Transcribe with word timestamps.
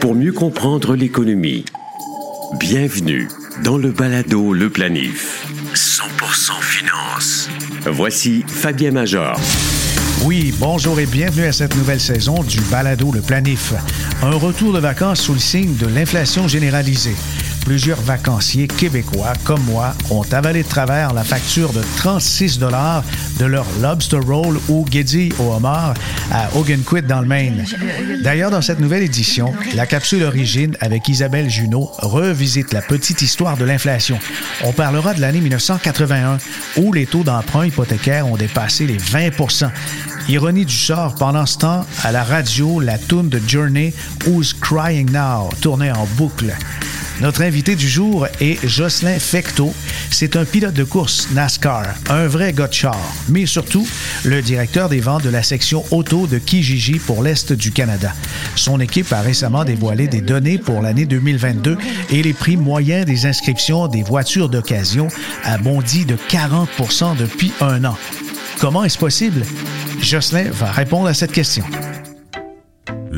Pour 0.00 0.14
mieux 0.14 0.32
comprendre 0.32 0.94
l'économie, 0.94 1.66
bienvenue 2.58 3.28
dans 3.62 3.76
le 3.76 3.90
balado 3.90 4.54
Le 4.54 4.70
Planif. 4.70 5.46
100% 5.74 6.52
finance. 6.62 7.50
Voici 7.84 8.42
Fabien 8.46 8.92
Major. 8.92 9.38
Oui, 10.24 10.54
bonjour 10.58 10.98
et 10.98 11.04
bienvenue 11.04 11.44
à 11.44 11.52
cette 11.52 11.76
nouvelle 11.76 12.00
saison 12.00 12.42
du 12.42 12.60
Balado 12.70 13.12
Le 13.12 13.20
Planif. 13.20 13.74
Un 14.22 14.36
retour 14.36 14.72
de 14.72 14.78
vacances 14.78 15.20
sous 15.20 15.34
le 15.34 15.38
signe 15.40 15.76
de 15.76 15.86
l'inflation 15.86 16.48
généralisée. 16.48 17.16
Plusieurs 17.64 18.00
vacanciers 18.00 18.66
québécois, 18.66 19.32
comme 19.44 19.62
moi, 19.64 19.94
ont 20.10 20.24
avalé 20.32 20.62
de 20.62 20.68
travers 20.68 21.14
la 21.14 21.24
facture 21.24 21.72
de 21.72 21.80
36 21.96 22.58
dollars 22.58 23.04
de 23.38 23.44
leur 23.44 23.66
lobster 23.80 24.18
roll 24.18 24.58
ou 24.68 24.84
guédille 24.84 25.32
au 25.38 25.52
homard 25.52 25.94
à 26.30 26.48
Ogunquit 26.56 27.02
dans 27.02 27.20
le 27.20 27.26
Maine. 27.26 27.64
D'ailleurs, 28.22 28.50
dans 28.50 28.62
cette 28.62 28.80
nouvelle 28.80 29.02
édition, 29.02 29.52
la 29.74 29.86
capsule 29.86 30.24
Origine 30.24 30.76
avec 30.80 31.08
Isabelle 31.08 31.48
Junot 31.48 31.90
revisite 31.98 32.72
la 32.72 32.82
petite 32.82 33.22
histoire 33.22 33.56
de 33.56 33.64
l'inflation. 33.64 34.18
On 34.64 34.72
parlera 34.72 35.14
de 35.14 35.20
l'année 35.20 35.40
1981 35.40 36.38
où 36.76 36.92
les 36.92 37.06
taux 37.06 37.24
d'emprunt 37.24 37.66
hypothécaire 37.66 38.26
ont 38.26 38.36
dépassé 38.36 38.86
les 38.86 38.98
20% 38.98 39.70
Ironie 40.28 40.64
du 40.64 40.74
sort, 40.74 41.14
pendant 41.16 41.46
ce 41.46 41.58
temps, 41.58 41.84
à 42.04 42.12
la 42.12 42.22
radio, 42.22 42.78
la 42.78 42.96
tune 42.96 43.28
de 43.28 43.40
Journey 43.46 43.92
Who's 44.26 44.54
Crying 44.54 45.10
Now 45.10 45.50
tournait 45.60 45.90
en 45.90 46.06
boucle. 46.16 46.54
Notre 47.20 47.42
invité 47.42 47.76
du 47.76 47.88
jour 47.88 48.26
est 48.40 48.58
Jocelyn 48.66 49.18
Fecto. 49.18 49.72
C'est 50.10 50.36
un 50.36 50.44
pilote 50.44 50.74
de 50.74 50.84
course 50.84 51.28
NASCAR, 51.32 51.86
un 52.08 52.26
vrai 52.26 52.52
gars 52.52 52.68
mais 53.28 53.46
surtout 53.46 53.86
le 54.24 54.42
directeur 54.42 54.88
des 54.88 55.00
ventes 55.00 55.22
de 55.22 55.30
la 55.30 55.42
section 55.42 55.84
auto 55.90 56.26
de 56.26 56.38
Kijiji 56.38 56.98
pour 56.98 57.22
l'Est 57.22 57.52
du 57.52 57.70
Canada. 57.70 58.12
Son 58.56 58.80
équipe 58.80 59.12
a 59.12 59.20
récemment 59.20 59.64
dévoilé 59.64 60.08
des 60.08 60.20
données 60.20 60.58
pour 60.58 60.82
l'année 60.82 61.06
2022 61.06 61.76
et 62.10 62.22
les 62.22 62.32
prix 62.32 62.56
moyens 62.56 63.06
des 63.06 63.26
inscriptions 63.26 63.88
des 63.88 64.02
voitures 64.02 64.48
d'occasion 64.48 65.08
a 65.44 65.58
bondi 65.58 66.04
de 66.04 66.16
40% 66.16 67.16
depuis 67.16 67.52
un 67.60 67.84
an. 67.84 67.96
Comment 68.58 68.84
est-ce 68.84 68.98
possible? 68.98 69.42
Jocelyn 70.00 70.50
va 70.50 70.70
répondre 70.70 71.08
à 71.08 71.14
cette 71.14 71.32
question. 71.32 71.64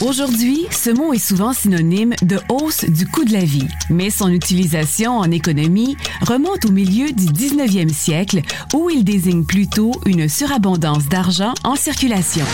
Aujourd'hui, 0.00 0.64
ce 0.70 0.90
mot 0.90 1.12
est 1.12 1.18
souvent 1.18 1.52
synonyme 1.52 2.14
de 2.22 2.38
hausse 2.48 2.84
du 2.84 3.04
coût 3.04 3.24
de 3.24 3.32
la 3.32 3.44
vie, 3.44 3.66
mais 3.90 4.10
son 4.10 4.28
utilisation 4.28 5.18
en 5.18 5.28
économie 5.30 5.96
remonte 6.20 6.64
au 6.66 6.70
milieu 6.70 7.10
du 7.10 7.26
19e 7.26 7.92
siècle 7.92 8.42
où 8.74 8.90
il 8.90 9.02
désigne 9.02 9.44
plutôt 9.44 9.90
une 10.06 10.28
surabondance 10.28 11.08
d'argent 11.08 11.52
en 11.64 11.74
circulation. 11.74 12.44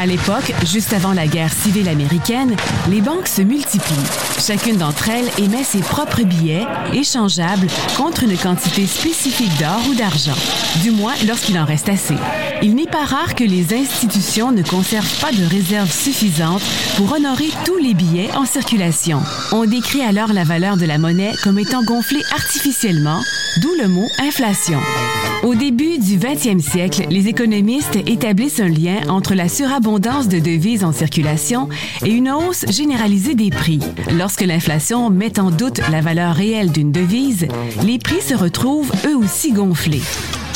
À 0.00 0.06
l'époque, 0.06 0.54
juste 0.64 0.94
avant 0.94 1.12
la 1.12 1.26
guerre 1.26 1.52
civile 1.52 1.86
américaine, 1.86 2.56
les 2.88 3.02
banques 3.02 3.28
se 3.28 3.42
multiplient. 3.42 3.94
Chacune 4.38 4.78
d'entre 4.78 5.10
elles 5.10 5.28
émet 5.36 5.62
ses 5.62 5.80
propres 5.80 6.22
billets, 6.22 6.66
échangeables, 6.94 7.66
contre 7.98 8.22
une 8.22 8.38
quantité 8.38 8.86
spécifique 8.86 9.54
d'or 9.58 9.82
ou 9.90 9.94
d'argent, 9.94 10.36
du 10.80 10.90
moins 10.90 11.12
lorsqu'il 11.26 11.58
en 11.58 11.66
reste 11.66 11.90
assez. 11.90 12.16
Il 12.62 12.76
n'est 12.76 12.86
pas 12.86 13.04
rare 13.04 13.34
que 13.34 13.44
les 13.44 13.74
institutions 13.74 14.52
ne 14.52 14.62
conservent 14.62 15.20
pas 15.20 15.32
de 15.32 15.44
réserves 15.44 15.92
suffisantes 15.92 16.62
pour 16.96 17.12
honorer 17.12 17.50
tous 17.66 17.76
les 17.76 17.92
billets 17.92 18.34
en 18.34 18.46
circulation. 18.46 19.20
On 19.52 19.66
décrit 19.66 20.00
alors 20.00 20.32
la 20.32 20.44
valeur 20.44 20.78
de 20.78 20.86
la 20.86 20.96
monnaie 20.96 21.34
comme 21.44 21.58
étant 21.58 21.82
gonflée 21.82 22.22
artificiellement, 22.34 23.20
d'où 23.60 23.74
le 23.78 23.88
mot 23.88 24.08
inflation. 24.18 24.80
Au 25.42 25.54
début 25.54 25.98
du 25.98 26.18
20e 26.18 26.60
siècle, 26.60 27.06
les 27.08 27.28
économistes 27.28 27.96
établissent 28.06 28.60
un 28.60 28.68
lien 28.68 28.98
entre 29.08 29.34
la 29.34 29.48
surabondance 29.48 30.28
de 30.28 30.38
devises 30.38 30.84
en 30.84 30.92
circulation 30.92 31.70
et 32.04 32.10
une 32.10 32.30
hausse 32.30 32.66
généralisée 32.68 33.34
des 33.34 33.48
prix. 33.48 33.80
Lorsque 34.12 34.42
l'inflation 34.42 35.08
met 35.08 35.40
en 35.40 35.50
doute 35.50 35.80
la 35.90 36.02
valeur 36.02 36.34
réelle 36.34 36.70
d'une 36.70 36.92
devise, 36.92 37.48
les 37.82 37.98
prix 37.98 38.20
se 38.20 38.34
retrouvent 38.34 38.92
eux 39.06 39.16
aussi 39.16 39.52
gonflés. 39.52 40.02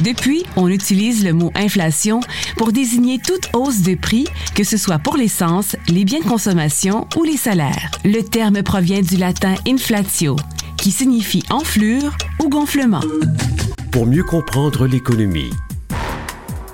Depuis, 0.04 0.44
on 0.54 0.68
utilise 0.68 1.24
le 1.24 1.32
mot 1.32 1.50
inflation 1.54 2.20
pour 2.58 2.70
désigner 2.70 3.18
toute 3.18 3.48
hausse 3.54 3.80
de 3.80 3.94
prix, 3.94 4.26
que 4.54 4.64
ce 4.64 4.76
soit 4.76 4.98
pour 4.98 5.16
l'essence, 5.16 5.76
les 5.88 6.04
biens 6.04 6.20
de 6.20 6.24
consommation 6.28 7.08
ou 7.16 7.24
les 7.24 7.38
salaires. 7.38 7.90
Le 8.04 8.20
terme 8.20 8.62
provient 8.62 9.00
du 9.00 9.16
latin 9.16 9.54
inflatio, 9.66 10.36
qui 10.76 10.90
signifie 10.90 11.42
enflure 11.48 12.14
ou 12.42 12.50
gonflement 12.50 13.00
pour 13.94 14.06
mieux 14.08 14.24
comprendre 14.24 14.88
l'économie. 14.88 15.52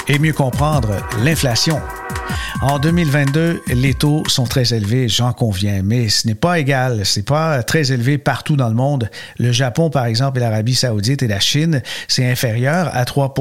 Et 0.08 0.18
mieux 0.18 0.32
comprendre 0.32 1.06
l'inflation. 1.22 1.78
En 2.62 2.78
2022, 2.78 3.62
les 3.68 3.94
taux 3.94 4.22
sont 4.26 4.44
très 4.44 4.74
élevés, 4.74 5.08
j'en 5.08 5.32
conviens, 5.32 5.80
mais 5.82 6.10
ce 6.10 6.26
n'est 6.26 6.34
pas 6.34 6.58
égal. 6.58 7.02
C'est 7.04 7.24
pas 7.24 7.62
très 7.62 7.90
élevé 7.90 8.18
partout 8.18 8.54
dans 8.54 8.68
le 8.68 8.74
monde. 8.74 9.08
Le 9.38 9.50
Japon, 9.50 9.88
par 9.88 10.04
exemple, 10.04 10.38
et 10.38 10.40
l'Arabie 10.40 10.74
saoudite 10.74 11.22
et 11.22 11.26
la 11.26 11.40
Chine, 11.40 11.82
c'est 12.06 12.30
inférieur 12.30 12.90
à 12.94 13.06
3 13.06 13.34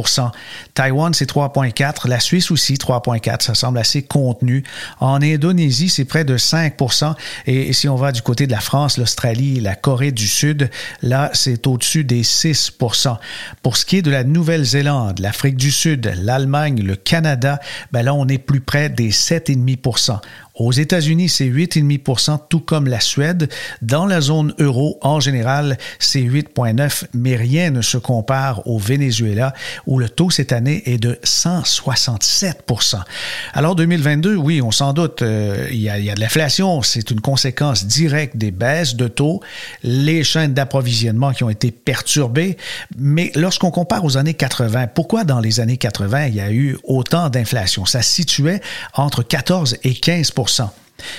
Taïwan, 0.74 1.14
c'est 1.14 1.30
3,4 1.30 2.08
La 2.08 2.22
Suisse 2.22 2.50
aussi, 2.50 2.76
3,4 2.76 3.42
Ça 3.42 3.56
semble 3.56 3.78
assez 3.78 4.04
contenu. 4.04 4.64
En 5.02 5.22
Indonésie, 5.22 5.90
c'est 5.90 6.06
près 6.06 6.24
de 6.24 6.38
5% 6.38 7.14
Et 7.48 7.74
si 7.74 7.90
on 7.90 7.96
va 7.96 8.14
du 8.14 8.22
côté 8.22 8.48
de 8.48 8.52
la 8.52 8.62
France, 8.62 8.98
l'Australie, 8.98 9.60
la 9.60 9.76
Corée 9.76 10.14
du 10.14 10.28
Sud, 10.28 10.70
là, 11.02 11.30
c'est 11.34 11.68
au-dessus 11.68 12.06
des 12.06 12.24
6% 12.24 13.18
Pour 13.64 13.76
ce 13.76 13.86
qui 13.86 13.98
est 13.98 14.02
de 14.02 14.12
la 14.12 14.24
Nouvelle-Zélande, 14.24 15.20
l'Afrique 15.20 15.58
du 15.58 15.72
Sud, 15.72 16.10
l'Allemagne, 16.22 16.82
le 16.82 16.96
Canada, 16.96 17.60
ben 17.92 18.04
là, 18.04 18.14
on 18.14 18.28
est 18.30 18.38
plus 18.38 18.62
près 18.62 18.79
des 18.88 19.12
7,5 19.12 20.22
aux 20.60 20.72
États-Unis, 20.72 21.30
c'est 21.30 21.46
8,5% 21.46 22.40
tout 22.50 22.60
comme 22.60 22.88
la 22.88 23.00
Suède. 23.00 23.50
Dans 23.82 24.06
la 24.06 24.22
zone 24.22 24.54
euro, 24.60 24.98
en 25.02 25.20
général, 25.20 25.78
c'est 26.00 26.22
8,9 26.22 27.06
mais 27.14 27.36
rien 27.36 27.72
ne 27.72 27.82
se 27.82 27.98
compare 27.98 28.66
au 28.68 28.78
Venezuela, 28.78 29.54
où 29.88 30.00
le 30.00 30.10
taux 30.10 30.30
cette 30.30 30.52
année 30.52 30.84
est 30.86 30.98
de 30.98 31.20
167% 31.24 33.00
Alors 33.54 33.76
2022, 33.76 34.36
oui, 34.36 34.62
on 34.62 34.72
s'en 34.72 34.94
doute, 34.94 35.22
euh, 35.22 35.68
il, 35.72 35.80
y 35.80 35.90
a, 35.90 36.00
y 36.00 36.10
a 36.10 36.16
de 36.16 36.20
l'inflation, 36.20 36.82
c'est 36.82 37.12
une 37.12 37.22
conséquence 37.22 37.86
directe 37.86 38.38
des 38.38 38.52
baisses 38.52 38.96
de 38.96 39.08
taux, 39.08 39.42
les 39.84 40.24
chaînes 40.24 40.54
d'approvisionnement 40.54 41.32
qui 41.32 41.44
ont 41.44 41.50
été 41.50 41.72
perturbées, 41.72 42.58
mais 42.98 43.32
lorsqu'on 43.36 43.72
compare 43.72 44.04
aux 44.06 44.18
années 44.18 44.34
80, 44.34 44.88
pourquoi 44.88 45.24
dans 45.24 45.40
les 45.40 45.60
années 45.60 45.78
80, 45.78 46.28
il 46.28 46.36
y 46.36 46.42
a 46.42 46.52
eu 46.52 46.78
autant 46.84 47.30
d'inflation? 47.30 47.86
Ça 47.86 48.02
se 48.02 48.12
situait 48.12 48.62
entre 48.94 49.24
14 49.24 49.78
et 49.84 49.94
15 49.94 50.32
So. 50.50 50.74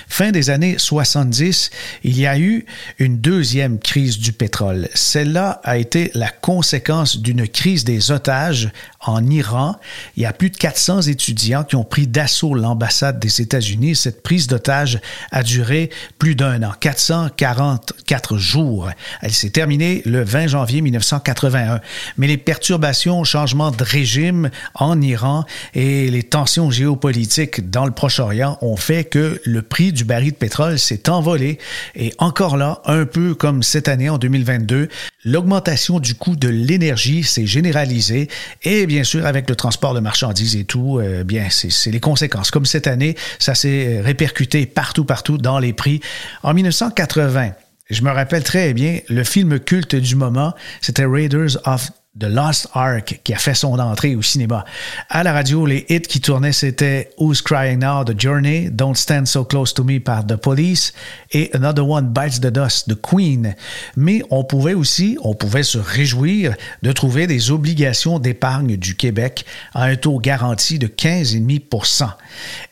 Fin 0.08 0.30
des 0.30 0.50
années 0.50 0.76
70, 0.78 1.70
il 2.04 2.18
y 2.18 2.26
a 2.26 2.38
eu 2.38 2.66
une 2.98 3.18
deuxième 3.18 3.78
crise 3.78 4.18
du 4.18 4.32
pétrole. 4.32 4.88
Celle-là 4.94 5.60
a 5.64 5.78
été 5.78 6.10
la 6.14 6.30
conséquence 6.30 7.18
d'une 7.18 7.46
crise 7.48 7.84
des 7.84 8.10
otages 8.10 8.70
en 9.00 9.26
Iran. 9.28 9.76
Il 10.16 10.22
y 10.22 10.26
a 10.26 10.32
plus 10.32 10.50
de 10.50 10.56
400 10.56 11.02
étudiants 11.02 11.64
qui 11.64 11.76
ont 11.76 11.84
pris 11.84 12.06
d'assaut 12.06 12.54
l'ambassade 12.54 13.19
des 13.19 13.40
États-Unis. 13.40 13.96
Cette 13.96 14.22
prise 14.22 14.46
d'otages 14.46 15.00
a 15.32 15.42
duré 15.42 15.90
plus 16.19 16.34
d'un 16.34 16.62
an, 16.62 16.72
444 16.78 18.36
jours. 18.36 18.90
Elle 19.22 19.32
s'est 19.32 19.50
terminée 19.50 20.02
le 20.05 20.22
20 20.22 20.49
janvier 20.49 20.82
1981. 20.82 21.81
Mais 22.19 22.26
les 22.26 22.37
perturbations, 22.37 23.25
changements 23.25 23.70
de 23.70 23.82
régime 23.82 24.50
en 24.75 25.00
Iran 25.00 25.44
et 25.75 26.10
les 26.10 26.22
tensions 26.22 26.70
géopolitiques 26.70 27.70
dans 27.70 27.87
le 27.87 27.93
Proche-Orient 27.93 28.58
ont 28.60 28.76
fait 28.76 29.05
que 29.05 29.40
le 29.44 29.62
prix 29.70 29.93
du 29.93 30.05
baril 30.05 30.32
de 30.32 30.37
pétrole 30.37 30.78
s'est 30.78 31.08
envolé. 31.08 31.58
Et 31.94 32.12
encore 32.19 32.58
là, 32.58 32.82
un 32.84 33.06
peu 33.06 33.34
comme 33.34 33.62
cette 33.62 33.88
année 33.88 34.11
en 34.11 34.19
2022, 34.19 34.88
l'augmentation 35.25 35.99
du 35.99 36.14
coût 36.14 36.37
de 36.37 36.49
l'énergie 36.49 37.25
s'est 37.25 37.46
généralisée 37.46 38.28
et 38.62 38.87
bien 38.87 39.05
sûr, 39.05 39.25
avec 39.25 39.49
le 39.49 39.56
transport 39.56 39.94
de 39.94 40.00
marchandises 40.00 40.56
et 40.56 40.64
tout, 40.64 40.99
euh, 40.99 41.25
bien, 41.25 41.49
c'est 41.50 41.90
les 41.90 42.00
conséquences. 42.00 42.50
Comme 42.50 42.67
cette 42.67 42.87
année, 42.87 43.17
ça 43.38 43.55
s'est 43.55 44.02
répercuté 44.02 44.67
partout, 44.67 45.05
partout 45.05 45.38
dans 45.38 45.58
les 45.58 45.72
prix. 45.72 46.00
En 46.43 46.52
1980, 46.52 47.52
je 47.88 48.02
me 48.02 48.11
rappelle 48.11 48.44
très 48.44 48.75
bien, 48.75 49.00
le 49.08 49.25
film 49.25 49.58
culte 49.58 49.96
du 49.96 50.14
moment, 50.14 50.55
c'était 50.81 51.05
Raiders 51.05 51.56
of 51.64 51.90
The 52.18 52.24
Lost 52.24 52.66
Ark 52.74 53.20
qui 53.22 53.32
a 53.32 53.36
fait 53.36 53.54
son 53.54 53.78
entrée 53.78 54.16
au 54.16 54.22
cinéma. 54.22 54.64
À 55.10 55.22
la 55.22 55.32
radio, 55.32 55.64
les 55.64 55.86
hits 55.88 56.00
qui 56.00 56.20
tournaient, 56.20 56.50
c'était 56.52 57.10
Who's 57.18 57.40
Crying 57.40 57.78
Now, 57.78 58.02
The 58.02 58.20
Journey, 58.20 58.68
Don't 58.68 58.96
Stand 58.96 59.26
So 59.26 59.44
Close 59.44 59.72
to 59.74 59.84
Me 59.84 60.00
par 60.00 60.26
The 60.26 60.34
Police 60.34 60.92
et 61.30 61.50
Another 61.54 61.88
One 61.88 62.08
Bites 62.08 62.40
the 62.40 62.48
Dust 62.48 62.88
de 62.88 62.94
Queen. 62.94 63.54
Mais 63.96 64.24
on 64.30 64.42
pouvait 64.42 64.74
aussi, 64.74 65.18
on 65.22 65.36
pouvait 65.36 65.62
se 65.62 65.78
réjouir 65.78 66.56
de 66.82 66.90
trouver 66.90 67.28
des 67.28 67.52
obligations 67.52 68.18
d'épargne 68.18 68.76
du 68.76 68.96
Québec 68.96 69.46
à 69.72 69.84
un 69.84 69.94
taux 69.94 70.18
garanti 70.18 70.80
de 70.80 70.88
15,5% 70.88 72.08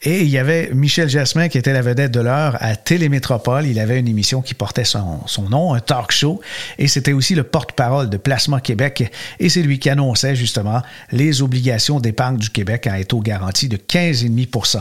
Et 0.02 0.23
il 0.23 0.31
y 0.31 0.38
avait 0.38 0.70
Michel 0.75 1.08
Jasmin 1.08 1.49
qui 1.49 1.58
était 1.58 1.73
la 1.73 1.82
vedette 1.82 2.11
de 2.11 2.20
l'heure 2.20 2.56
à 2.58 2.75
Télémétropole. 2.75 3.67
Il 3.67 3.79
avait 3.79 4.00
une 4.00 4.08
émission 4.08 4.43
qui 4.43 4.55
portait 4.55 4.85
son, 4.85 5.20
son 5.26 5.49
nom, 5.49 5.75
un 5.75 5.81
talk 5.81 6.11
show, 6.11 6.40
et 6.76 6.88
c'était 6.88 7.12
aussi 7.12 7.37
le 7.37 7.44
porte-parole 7.44 8.11
de 8.11 8.17
Placement 8.17 8.58
Québec 8.58 9.12
et 9.40 9.49
c'est 9.49 9.62
lui 9.62 9.79
qui 9.79 9.90
annonçait 9.90 10.37
justement 10.37 10.82
les 11.12 11.43
obligations 11.43 12.00
d'épargne 12.00 12.37
du 12.37 12.50
Québec 12.50 12.87
à 12.87 12.94
un 12.94 13.02
taux 13.02 13.20
garanti 13.20 13.69
de 13.69 13.76
15,5% 13.76 14.81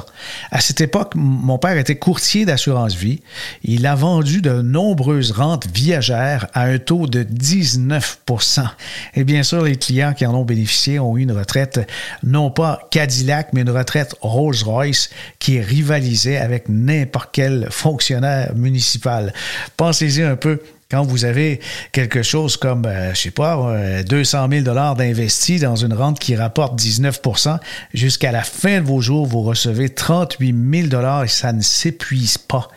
À 0.51 0.61
cette 0.61 0.81
époque, 0.81 1.13
mon 1.15 1.57
père 1.57 1.77
était 1.77 1.95
courtier 1.95 2.45
d'assurance 2.45 2.95
vie. 2.95 3.21
Il 3.63 3.85
a 3.85 3.95
vendu 3.95 4.41
de 4.41 4.61
nombreuses 4.61 5.31
rentes 5.31 5.67
viagères 5.73 6.47
à 6.53 6.63
un 6.63 6.77
taux 6.77 7.07
de 7.07 7.23
19% 7.23 8.67
Et 9.15 9.23
bien 9.23 9.43
sûr, 9.43 9.63
les 9.63 9.75
clients 9.75 10.13
qui 10.13 10.25
en 10.25 10.33
ont 10.33 10.45
bénéficié 10.45 10.99
ont 10.99 11.17
eu 11.17 11.21
une 11.21 11.31
retraite 11.31 11.79
non 12.23 12.49
pas 12.49 12.87
Cadillac, 12.91 13.49
mais 13.53 13.61
une 13.61 13.69
retraite 13.69 14.15
Rolls-Royce 14.21 15.09
qui 15.39 15.59
rivalisait 15.59 16.37
avec 16.37 16.69
n'importe 16.69 17.29
quel 17.31 17.67
fonctionnaire 17.69 18.53
municipal. 18.55 19.33
Pensez-y 19.75 20.23
un 20.23 20.35
peu 20.35 20.59
quand 20.89 21.03
vous 21.03 21.25
avez 21.25 21.59
quelque 21.91 22.23
chose 22.23 22.55
comme, 22.55 22.85
euh, 22.85 23.13
je 23.13 23.21
sais 23.21 23.31
pas, 23.31 23.75
200 24.03 24.45
euh, 24.45 24.49
000 24.49 24.63
dollars 24.63 24.95
d'investis 24.95 25.59
dans 25.59 25.75
une 25.75 25.93
rente 25.93 26.19
qui 26.19 26.35
rapporte 26.35 26.79
19% 26.79 27.59
jusqu'à 27.93 28.31
la 28.31 28.43
fin 28.43 28.79
de 28.79 28.85
vos 28.85 29.01
jours, 29.01 29.25
vous 29.25 29.41
recevez 29.41 29.89
38 29.89 30.55
000 30.71 30.87
dollars 30.87 31.25
et 31.25 31.27
ça 31.27 31.51
ne 31.51 31.61
s'épuise 31.61 32.37
pas. 32.37 32.69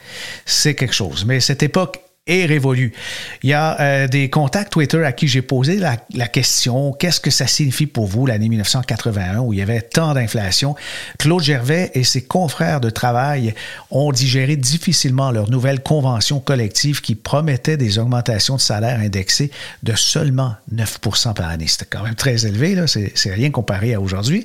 C'est 0.44 0.74
quelque 0.74 0.94
chose. 0.94 1.24
Mais 1.24 1.40
cette 1.40 1.62
époque 1.62 2.00
est 2.30 2.46
révolu. 2.46 2.92
Il 3.42 3.50
y 3.50 3.54
a 3.54 3.80
euh, 3.80 4.08
des 4.08 4.30
contacts 4.30 4.72
Twitter 4.72 5.04
à 5.04 5.12
qui 5.12 5.26
j'ai 5.26 5.42
posé 5.42 5.78
la, 5.78 5.96
question 6.28 6.92
qu'est-ce 6.92 7.20
que 7.20 7.30
ça 7.30 7.46
signifie 7.46 7.86
pour 7.86 8.06
vous 8.06 8.24
l'année 8.24 8.48
1981 8.48 9.40
où 9.40 9.52
il 9.52 9.58
y 9.58 9.62
avait 9.62 9.80
tant 9.82 10.14
d'inflation? 10.14 10.76
Claude 11.18 11.42
Gervais 11.42 11.90
et 11.94 12.04
ses 12.04 12.22
confrères 12.22 12.80
de 12.80 12.88
travail 12.88 13.54
ont 13.90 14.12
digéré 14.12 14.56
difficilement 14.56 15.32
leur 15.32 15.50
nouvelle 15.50 15.80
convention 15.80 16.38
collective 16.38 17.00
qui 17.00 17.16
promettait 17.16 17.76
des 17.76 17.98
augmentations 17.98 18.56
de 18.56 18.60
salaire 18.60 19.00
indexées 19.00 19.50
de 19.82 19.94
seulement 19.96 20.54
9% 20.72 21.34
par 21.34 21.48
année. 21.48 21.66
C'était 21.66 21.86
quand 21.90 22.04
même 22.04 22.14
très 22.14 22.46
élevé, 22.46 22.76
c'est, 22.86 23.30
rien 23.30 23.50
comparé 23.50 23.94
à 23.94 24.00
aujourd'hui. 24.00 24.44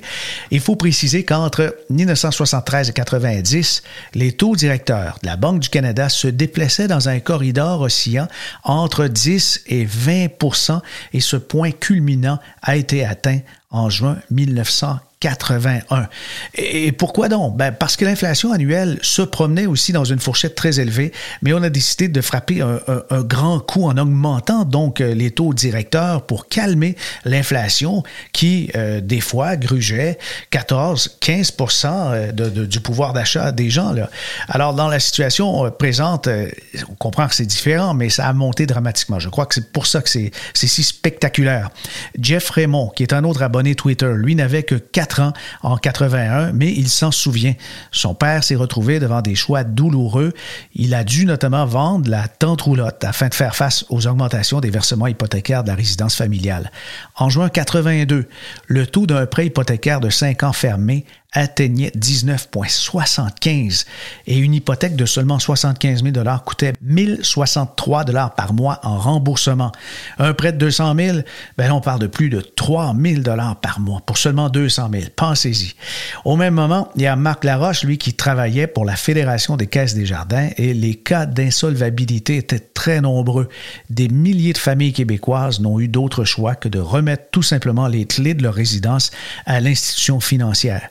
Il 0.50 0.60
faut 0.60 0.76
préciser 0.76 1.24
qu'entre 1.24 1.76
1973 1.90 2.90
et 2.90 2.92
90, 2.92 3.82
les 4.14 4.32
taux 4.32 4.56
directeurs 4.56 5.18
de 5.22 5.26
la 5.26 5.36
Banque 5.36 5.60
du 5.60 5.68
Canada 5.68 6.08
se 6.08 6.28
déplaçaient 6.28 6.88
dans 6.88 7.08
un 7.08 7.20
corridor 7.20 7.75
oscillant 7.80 8.28
entre 8.64 9.06
10 9.06 9.62
et 9.66 9.84
20% 9.86 10.80
et 11.12 11.20
ce 11.20 11.36
point 11.36 11.70
culminant 11.70 12.38
a 12.62 12.76
été 12.76 13.04
atteint 13.04 13.40
en 13.70 13.90
juin 13.90 14.18
1940. 14.30 15.15
81. 15.26 16.06
Et 16.54 16.92
pourquoi 16.92 17.28
donc? 17.28 17.56
Ben 17.56 17.72
parce 17.72 17.96
que 17.96 18.04
l'inflation 18.04 18.52
annuelle 18.52 19.00
se 19.02 19.22
promenait 19.22 19.66
aussi 19.66 19.90
dans 19.90 20.04
une 20.04 20.20
fourchette 20.20 20.54
très 20.54 20.78
élevée, 20.78 21.10
mais 21.42 21.52
on 21.52 21.64
a 21.64 21.68
décidé 21.68 22.06
de 22.06 22.20
frapper 22.20 22.60
un, 22.60 22.76
grand 23.22 23.58
coup 23.58 23.84
en 23.84 23.96
augmentant 23.98 24.64
donc 24.64 25.00
euh, 25.00 25.14
les 25.14 25.32
taux 25.32 25.52
directeurs 25.52 26.22
pour 26.22 26.46
calmer 26.48 26.94
l'inflation 27.24 28.04
qui, 28.32 28.70
euh, 28.76 29.00
des 29.00 29.20
fois, 29.20 29.56
grugeait 29.56 30.16
14, 30.50 31.18
15% 31.20 31.86
euh, 31.88 32.32
de, 32.32 32.64
du 32.64 32.78
pouvoir 32.78 33.12
d'achat 33.12 33.50
des 33.50 33.68
gens. 33.68 33.92
Là. 33.92 34.08
Alors, 34.48 34.74
dans 34.74 34.88
la 34.88 35.00
situation 35.00 35.68
présente, 35.72 36.28
on 36.88 36.94
comprend 36.94 37.26
que 37.26 37.34
c'est 37.34 37.46
différent, 37.46 37.94
mais 37.94 38.10
ça 38.10 38.28
a 38.28 38.32
monté 38.32 38.66
dramatiquement. 38.66 39.18
Je 39.18 39.28
crois 39.28 39.46
que 39.46 39.56
c'est 39.56 39.72
pour 39.72 39.86
ça 39.86 40.02
que 40.02 40.08
c'est 40.08 40.30
si 40.54 40.84
spectaculaire. 40.84 41.70
Jeff 42.20 42.48
Raymond, 42.50 42.90
qui 42.90 43.02
est 43.02 43.12
un 43.12 43.24
autre 43.24 43.42
abonné 43.42 43.74
Twitter, 43.74 44.12
lui 44.14 44.36
n'avait 44.36 44.62
que 44.62 44.76
4 44.76 45.15
en 45.62 45.76
81, 45.76 46.52
mais 46.52 46.72
il 46.72 46.88
s'en 46.88 47.10
souvient. 47.10 47.54
Son 47.90 48.14
père 48.14 48.44
s'est 48.44 48.54
retrouvé 48.54 48.98
devant 48.98 49.22
des 49.22 49.34
choix 49.34 49.64
douloureux. 49.64 50.32
Il 50.74 50.94
a 50.94 51.04
dû 51.04 51.26
notamment 51.26 51.66
vendre 51.66 52.10
la 52.10 52.28
tente 52.28 52.62
roulotte 52.62 53.04
afin 53.04 53.28
de 53.28 53.34
faire 53.34 53.56
face 53.56 53.84
aux 53.88 54.06
augmentations 54.06 54.60
des 54.60 54.70
versements 54.70 55.06
hypothécaires 55.06 55.62
de 55.62 55.68
la 55.68 55.74
résidence 55.74 56.14
familiale. 56.14 56.70
En 57.16 57.28
juin 57.28 57.48
82, 57.48 58.28
le 58.66 58.86
taux 58.86 59.06
d'un 59.06 59.26
prêt 59.26 59.46
hypothécaire 59.46 60.00
de 60.00 60.10
5 60.10 60.42
ans 60.42 60.52
fermé 60.52 61.04
atteignait 61.32 61.92
19,75 61.96 63.84
et 64.26 64.38
une 64.38 64.54
hypothèque 64.54 64.96
de 64.96 65.04
seulement 65.06 65.38
75 65.38 66.02
000 66.02 66.14
coûtait 66.44 66.72
1063 66.82 68.04
dollars 68.04 68.34
par 68.34 68.54
mois 68.54 68.80
en 68.82 68.98
remboursement. 68.98 69.72
Un 70.18 70.32
prêt 70.32 70.52
de 70.52 70.58
200 70.58 70.94
000, 70.96 71.18
ben 71.58 71.72
on 71.72 71.80
parle 71.80 72.00
de 72.00 72.06
plus 72.06 72.30
de 72.30 72.40
3 72.40 72.94
000 72.98 73.20
dollars 73.20 73.60
par 73.60 73.80
mois 73.80 74.00
pour 74.04 74.18
seulement 74.18 74.48
200 74.48 74.90
000. 74.92 75.04
Pensez-y. 75.14 75.74
Au 76.24 76.36
même 76.36 76.54
moment, 76.54 76.88
il 76.96 77.02
y 77.02 77.06
a 77.06 77.16
Marc 77.16 77.44
Laroche, 77.44 77.84
lui, 77.84 77.98
qui 77.98 78.14
travaillait 78.14 78.66
pour 78.66 78.84
la 78.84 78.96
Fédération 78.96 79.56
des 79.56 79.66
caisses 79.66 79.94
des 79.94 80.06
jardins 80.06 80.48
et 80.56 80.74
les 80.74 80.94
cas 80.94 81.26
d'insolvabilité 81.26 82.36
étaient 82.36 82.58
très 82.58 83.00
nombreux. 83.00 83.48
Des 83.90 84.08
milliers 84.08 84.52
de 84.52 84.58
familles 84.58 84.92
québécoises 84.92 85.60
n'ont 85.60 85.80
eu 85.80 85.88
d'autre 85.88 86.24
choix 86.24 86.54
que 86.54 86.68
de 86.68 86.78
remettre 86.78 87.24
tout 87.30 87.42
simplement 87.42 87.88
les 87.88 88.06
clés 88.06 88.34
de 88.34 88.42
leur 88.42 88.54
résidence 88.54 89.10
à 89.44 89.60
l'institution 89.60 90.20
financière. 90.20 90.88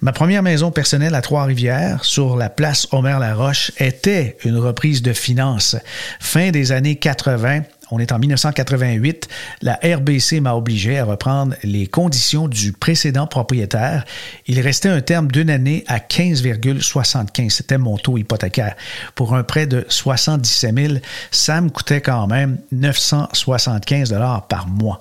Ma 0.00 0.12
première 0.12 0.42
maison 0.42 0.70
personnelle 0.70 1.14
à 1.14 1.22
Trois-Rivières, 1.22 2.04
sur 2.04 2.36
la 2.36 2.50
place 2.50 2.88
Omer-Laroche, 2.92 3.72
était 3.78 4.36
une 4.44 4.58
reprise 4.58 5.02
de 5.02 5.12
finances. 5.12 5.76
Fin 6.20 6.50
des 6.50 6.72
années 6.72 6.96
80, 6.96 7.62
on 7.90 7.98
est 7.98 8.12
en 8.12 8.18
1988, 8.18 9.28
la 9.62 9.78
RBC 9.82 10.40
m'a 10.40 10.54
obligé 10.54 10.98
à 10.98 11.04
reprendre 11.04 11.54
les 11.62 11.86
conditions 11.86 12.48
du 12.48 12.72
précédent 12.72 13.26
propriétaire. 13.26 14.04
Il 14.46 14.60
restait 14.60 14.88
un 14.88 15.00
terme 15.00 15.30
d'une 15.30 15.50
année 15.50 15.84
à 15.86 15.98
15,75. 15.98 17.50
C'était 17.50 17.78
mon 17.78 17.96
taux 17.96 18.18
hypothécaire. 18.18 18.74
Pour 19.14 19.34
un 19.34 19.42
prêt 19.42 19.66
de 19.66 19.84
77 19.88 20.74
000, 20.76 20.94
ça 21.30 21.60
me 21.60 21.68
coûtait 21.68 22.00
quand 22.00 22.26
même 22.26 22.58
975 22.72 24.10
dollars 24.10 24.48
par 24.48 24.66
mois. 24.66 25.00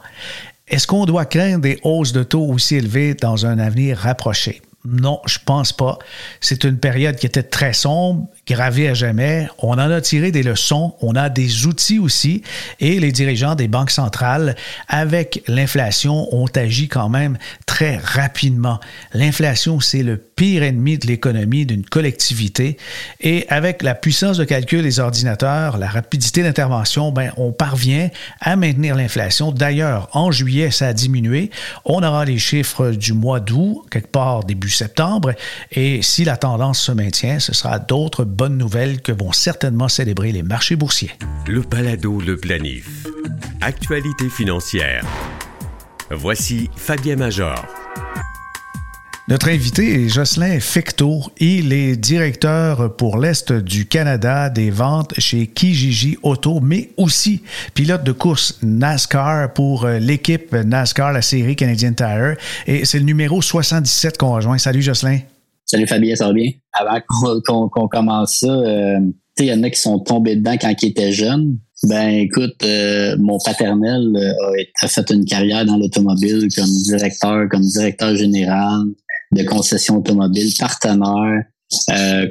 Est-ce 0.67 0.87
qu'on 0.87 1.05
doit 1.05 1.25
craindre 1.25 1.61
des 1.61 1.79
hausses 1.83 2.13
de 2.13 2.23
taux 2.23 2.45
aussi 2.45 2.75
élevées 2.75 3.13
dans 3.13 3.45
un 3.45 3.59
avenir 3.59 3.97
rapproché? 3.97 4.61
Non, 4.85 5.21
je 5.25 5.39
pense 5.45 5.71
pas. 5.71 5.97
C'est 6.41 6.65
une 6.65 6.77
période 6.77 7.15
qui 7.15 7.25
était 7.25 7.43
très 7.43 7.73
sombre 7.73 8.27
gravé 8.47 8.89
à 8.89 8.93
jamais. 8.93 9.47
On 9.59 9.73
en 9.73 9.79
a 9.79 10.01
tiré 10.01 10.31
des 10.31 10.43
leçons, 10.43 10.95
on 11.01 11.15
a 11.15 11.29
des 11.29 11.65
outils 11.65 11.99
aussi, 11.99 12.43
et 12.79 12.99
les 12.99 13.11
dirigeants 13.11 13.55
des 13.55 13.67
banques 13.67 13.91
centrales, 13.91 14.55
avec 14.87 15.43
l'inflation, 15.47 16.33
ont 16.33 16.47
agi 16.55 16.87
quand 16.87 17.09
même 17.09 17.37
très 17.65 17.97
rapidement. 17.97 18.79
L'inflation, 19.13 19.79
c'est 19.79 20.03
le 20.03 20.17
pire 20.17 20.63
ennemi 20.63 20.97
de 20.97 21.07
l'économie 21.07 21.65
d'une 21.65 21.85
collectivité, 21.85 22.77
et 23.21 23.45
avec 23.49 23.81
la 23.81 23.95
puissance 23.95 24.37
de 24.37 24.43
calcul 24.43 24.83
des 24.83 24.99
ordinateurs, 24.99 25.77
la 25.77 25.87
rapidité 25.87 26.43
d'intervention, 26.43 27.11
ben, 27.11 27.31
on 27.37 27.51
parvient 27.51 28.09
à 28.41 28.55
maintenir 28.55 28.95
l'inflation. 28.95 29.51
D'ailleurs, 29.51 30.09
en 30.13 30.31
juillet, 30.31 30.71
ça 30.71 30.87
a 30.87 30.93
diminué. 30.93 31.49
On 31.85 32.03
aura 32.03 32.25
les 32.25 32.37
chiffres 32.39 32.91
du 32.91 33.13
mois 33.13 33.39
d'août, 33.39 33.83
quelque 33.89 34.11
part 34.11 34.43
début 34.43 34.69
septembre, 34.69 35.33
et 35.71 36.01
si 36.01 36.25
la 36.25 36.35
tendance 36.35 36.79
se 36.79 36.91
maintient, 36.91 37.39
ce 37.39 37.53
sera 37.53 37.79
d'autres 37.79 38.25
bonnes 38.33 38.57
nouvelles 38.57 39.01
que 39.01 39.11
vont 39.11 39.31
certainement 39.31 39.87
célébrer 39.87 40.31
les 40.31 40.43
marchés 40.43 40.75
boursiers. 40.75 41.11
Le 41.47 41.61
balado 41.61 42.19
Le 42.19 42.35
Planif. 42.35 42.89
Actualité 43.61 44.27
financière. 44.29 45.05
Voici 46.09 46.69
Fabien 46.75 47.15
Major. 47.15 47.65
Notre 49.29 49.47
invité 49.47 50.03
est 50.03 50.09
Jocelyn 50.09 50.59
Fecto. 50.59 51.21
Il 51.37 51.71
est 51.71 51.95
directeur 51.95 52.93
pour 52.97 53.17
l'Est 53.17 53.53
du 53.53 53.85
Canada 53.85 54.49
des 54.49 54.69
ventes 54.69 55.13
chez 55.17 55.47
Kijiji 55.47 56.17
Auto, 56.23 56.59
mais 56.59 56.89
aussi 56.97 57.41
pilote 57.73 58.03
de 58.03 58.11
course 58.11 58.59
NASCAR 58.63 59.53
pour 59.53 59.85
euh, 59.85 59.99
l'équipe 59.99 60.51
NASCAR, 60.53 61.13
la 61.13 61.21
série 61.21 61.55
Canadian 61.55 61.93
Tire. 61.93 62.35
Et 62.67 62.83
c'est 62.83 62.99
le 62.99 63.05
numéro 63.05 63.41
77 63.41 64.17
qu'on 64.17 64.33
rejoint. 64.33 64.57
Salut 64.57 64.81
Jocelyn. 64.81 65.19
Salut 65.73 65.87
Fabien, 65.87 66.15
ça 66.15 66.27
va 66.27 66.33
bien? 66.33 66.51
Avant 66.71 66.99
qu'on 67.43 67.87
commence 67.87 68.41
ça, 68.41 68.45
euh, 68.45 68.99
il 69.39 69.45
y 69.45 69.51
en 69.51 69.63
a 69.63 69.71
qui 69.71 69.81
sont 69.81 69.97
tombés 69.97 70.35
dedans 70.35 70.55
quand 70.61 70.71
ils 70.83 70.89
étaient 70.89 71.11
jeunes. 71.11 71.57
Ben 71.85 72.09
écoute, 72.09 72.63
euh, 72.63 73.15
mon 73.17 73.39
paternel 73.43 74.15
euh, 74.15 74.63
a, 74.83 74.87
fait 74.87 75.09
une 75.09 75.25
carrière 75.25 75.65
dans 75.65 75.77
l'automobile 75.77 76.47
comme 76.55 76.69
directeur, 76.69 77.49
comme 77.49 77.63
directeur 77.63 78.15
général 78.15 78.83
de 79.31 79.43
concession 79.45 79.97
automobile, 79.97 80.47
partenaire. 80.59 81.43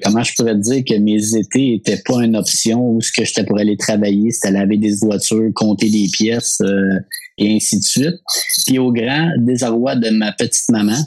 comment 0.05 0.23
je 0.23 0.35
pourrais 0.37 0.55
dire 0.55 0.85
que 0.89 0.97
mes 1.01 1.35
étés 1.35 1.75
étaient 1.75 2.01
pas 2.07 2.23
une 2.23 2.37
option 2.37 2.91
où 2.91 3.01
ce 3.01 3.11
que 3.11 3.25
j'étais 3.25 3.43
pour 3.43 3.59
aller 3.59 3.77
travailler, 3.77 4.31
c'était 4.31 4.53
laver 4.53 4.77
des 4.77 4.95
voitures, 5.03 5.51
compter 5.53 5.91
des 5.91 6.07
pièces. 6.13 6.63
et 7.39 7.57
ainsi 7.57 7.81
de 7.81 7.85
suite. 7.85 8.21
Puis 8.69 8.79
au 8.79 8.93
grand 8.93 9.33
désarroi 9.39 9.97
de 9.97 10.11
ma 10.11 10.31
petite 10.31 10.69
maman, 10.69 11.05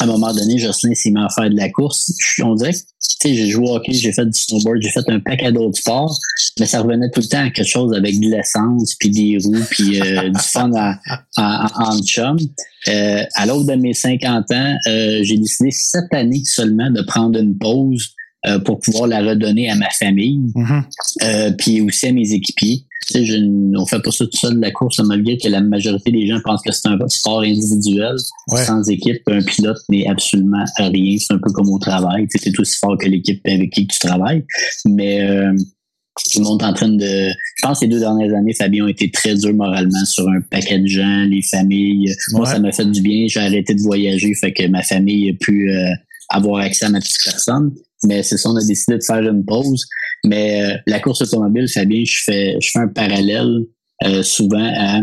à 0.00 0.04
un 0.04 0.06
moment 0.06 0.32
donné, 0.32 0.58
Jocelyn 0.58 0.94
s'est 0.94 1.10
mis 1.10 1.20
à 1.20 1.28
faire 1.28 1.50
de 1.50 1.56
la 1.56 1.68
course. 1.68 2.12
On 2.42 2.54
dirait 2.54 2.72
que, 2.72 2.78
j'ai 3.22 3.48
joué 3.48 3.68
au 3.68 3.76
hockey, 3.76 3.92
j'ai 3.92 4.12
fait 4.12 4.26
du 4.26 4.38
snowboard, 4.38 4.80
j'ai 4.80 4.90
fait 4.90 5.08
un 5.08 5.20
paquet 5.20 5.52
d'autres 5.52 5.78
sports, 5.78 6.18
mais 6.58 6.66
ça 6.66 6.80
revenait 6.80 7.10
tout 7.10 7.20
le 7.20 7.26
temps 7.26 7.44
à 7.44 7.50
quelque 7.50 7.68
chose 7.68 7.94
avec 7.94 8.18
de 8.18 8.28
l'essence, 8.28 8.94
puis 8.94 9.10
des 9.10 9.38
roues, 9.44 9.64
puis 9.70 10.00
euh, 10.00 10.28
du 10.30 10.40
fun 10.40 10.70
en 11.36 12.02
chum. 12.02 12.38
Euh, 12.88 13.22
à 13.34 13.46
l'autre 13.46 13.66
de 13.66 13.74
mes 13.74 13.94
50 13.94 14.50
ans, 14.50 14.76
euh, 14.88 15.20
j'ai 15.22 15.36
décidé 15.36 15.70
cette 15.70 16.12
année 16.12 16.42
seulement 16.44 16.90
de 16.90 17.02
prendre 17.02 17.38
une 17.38 17.56
pause 17.56 18.14
euh, 18.46 18.58
pour 18.58 18.80
pouvoir 18.80 19.06
la 19.06 19.20
redonner 19.20 19.70
à 19.70 19.76
ma 19.76 19.90
famille, 19.90 20.40
mm-hmm. 20.54 21.56
puis 21.56 21.80
aussi 21.80 22.06
à 22.06 22.12
mes 22.12 22.32
équipiers. 22.32 22.84
Tu 23.08 23.26
sais, 23.26 23.38
on 23.76 23.84
fait 23.84 24.00
pas 24.00 24.10
ça 24.12 24.24
tout 24.24 24.36
seul 24.36 24.60
la 24.60 24.70
course, 24.70 25.00
malgré 25.00 25.36
que 25.36 25.48
la 25.48 25.60
majorité 25.60 26.12
des 26.12 26.26
gens 26.26 26.38
pensent 26.44 26.62
que 26.62 26.72
c'est 26.72 26.88
un 26.88 26.98
sport 27.08 27.40
individuel, 27.40 28.16
sans 28.48 28.88
équipe. 28.88 29.22
Un 29.26 29.42
pilote 29.42 29.78
n'est 29.88 30.06
absolument 30.06 30.64
rien. 30.78 31.16
C'est 31.18 31.34
un 31.34 31.38
peu 31.38 31.50
comme 31.52 31.68
au 31.68 31.78
travail. 31.78 32.28
Tu 32.28 32.48
es 32.48 32.60
aussi 32.60 32.76
fort 32.78 32.96
que 32.96 33.08
l'équipe 33.08 33.40
avec 33.46 33.70
qui 33.70 33.86
tu 33.86 33.98
travailles. 33.98 34.44
Mais 34.86 35.20
euh, 35.20 35.52
tout 36.32 36.38
le 36.38 36.44
monde 36.44 36.62
est 36.62 36.66
en 36.66 36.72
train 36.74 36.88
de. 36.88 37.28
Je 37.56 37.62
pense 37.62 37.80
que 37.80 37.86
les 37.86 37.90
deux 37.90 38.00
dernières 38.00 38.34
années, 38.34 38.54
Fabien 38.54 38.86
a 38.86 38.90
été 38.90 39.10
très 39.10 39.34
dur 39.34 39.54
moralement 39.54 40.04
sur 40.04 40.28
un 40.28 40.40
paquet 40.40 40.78
de 40.78 40.86
gens, 40.86 41.24
les 41.24 41.42
familles. 41.42 42.14
Moi, 42.32 42.46
ça 42.46 42.58
m'a 42.58 42.70
fait 42.72 42.84
du 42.84 43.00
bien. 43.00 43.26
J'ai 43.28 43.40
arrêté 43.40 43.74
de 43.74 43.80
voyager, 43.80 44.32
fait 44.34 44.52
que 44.52 44.66
ma 44.68 44.82
famille 44.82 45.30
a 45.30 45.32
pu 45.40 45.70
euh, 45.70 45.90
avoir 46.28 46.62
accès 46.62 46.84
à 46.84 46.90
ma 46.90 47.00
petite 47.00 47.24
personne. 47.24 47.72
Mais 48.04 48.22
c'est 48.22 48.36
ça, 48.36 48.50
on 48.50 48.56
a 48.56 48.64
décidé 48.64 48.98
de 48.98 49.02
faire 49.02 49.20
une 49.20 49.44
pause. 49.44 49.86
Mais 50.24 50.62
euh, 50.62 50.76
la 50.86 51.00
course 51.00 51.22
automobile, 51.22 51.68
Fabien, 51.68 52.02
je 52.04 52.22
fais, 52.24 52.56
je 52.60 52.70
fais 52.72 52.80
un 52.80 52.88
parallèle 52.88 53.66
euh, 54.04 54.22
souvent 54.22 54.72
à 54.76 55.02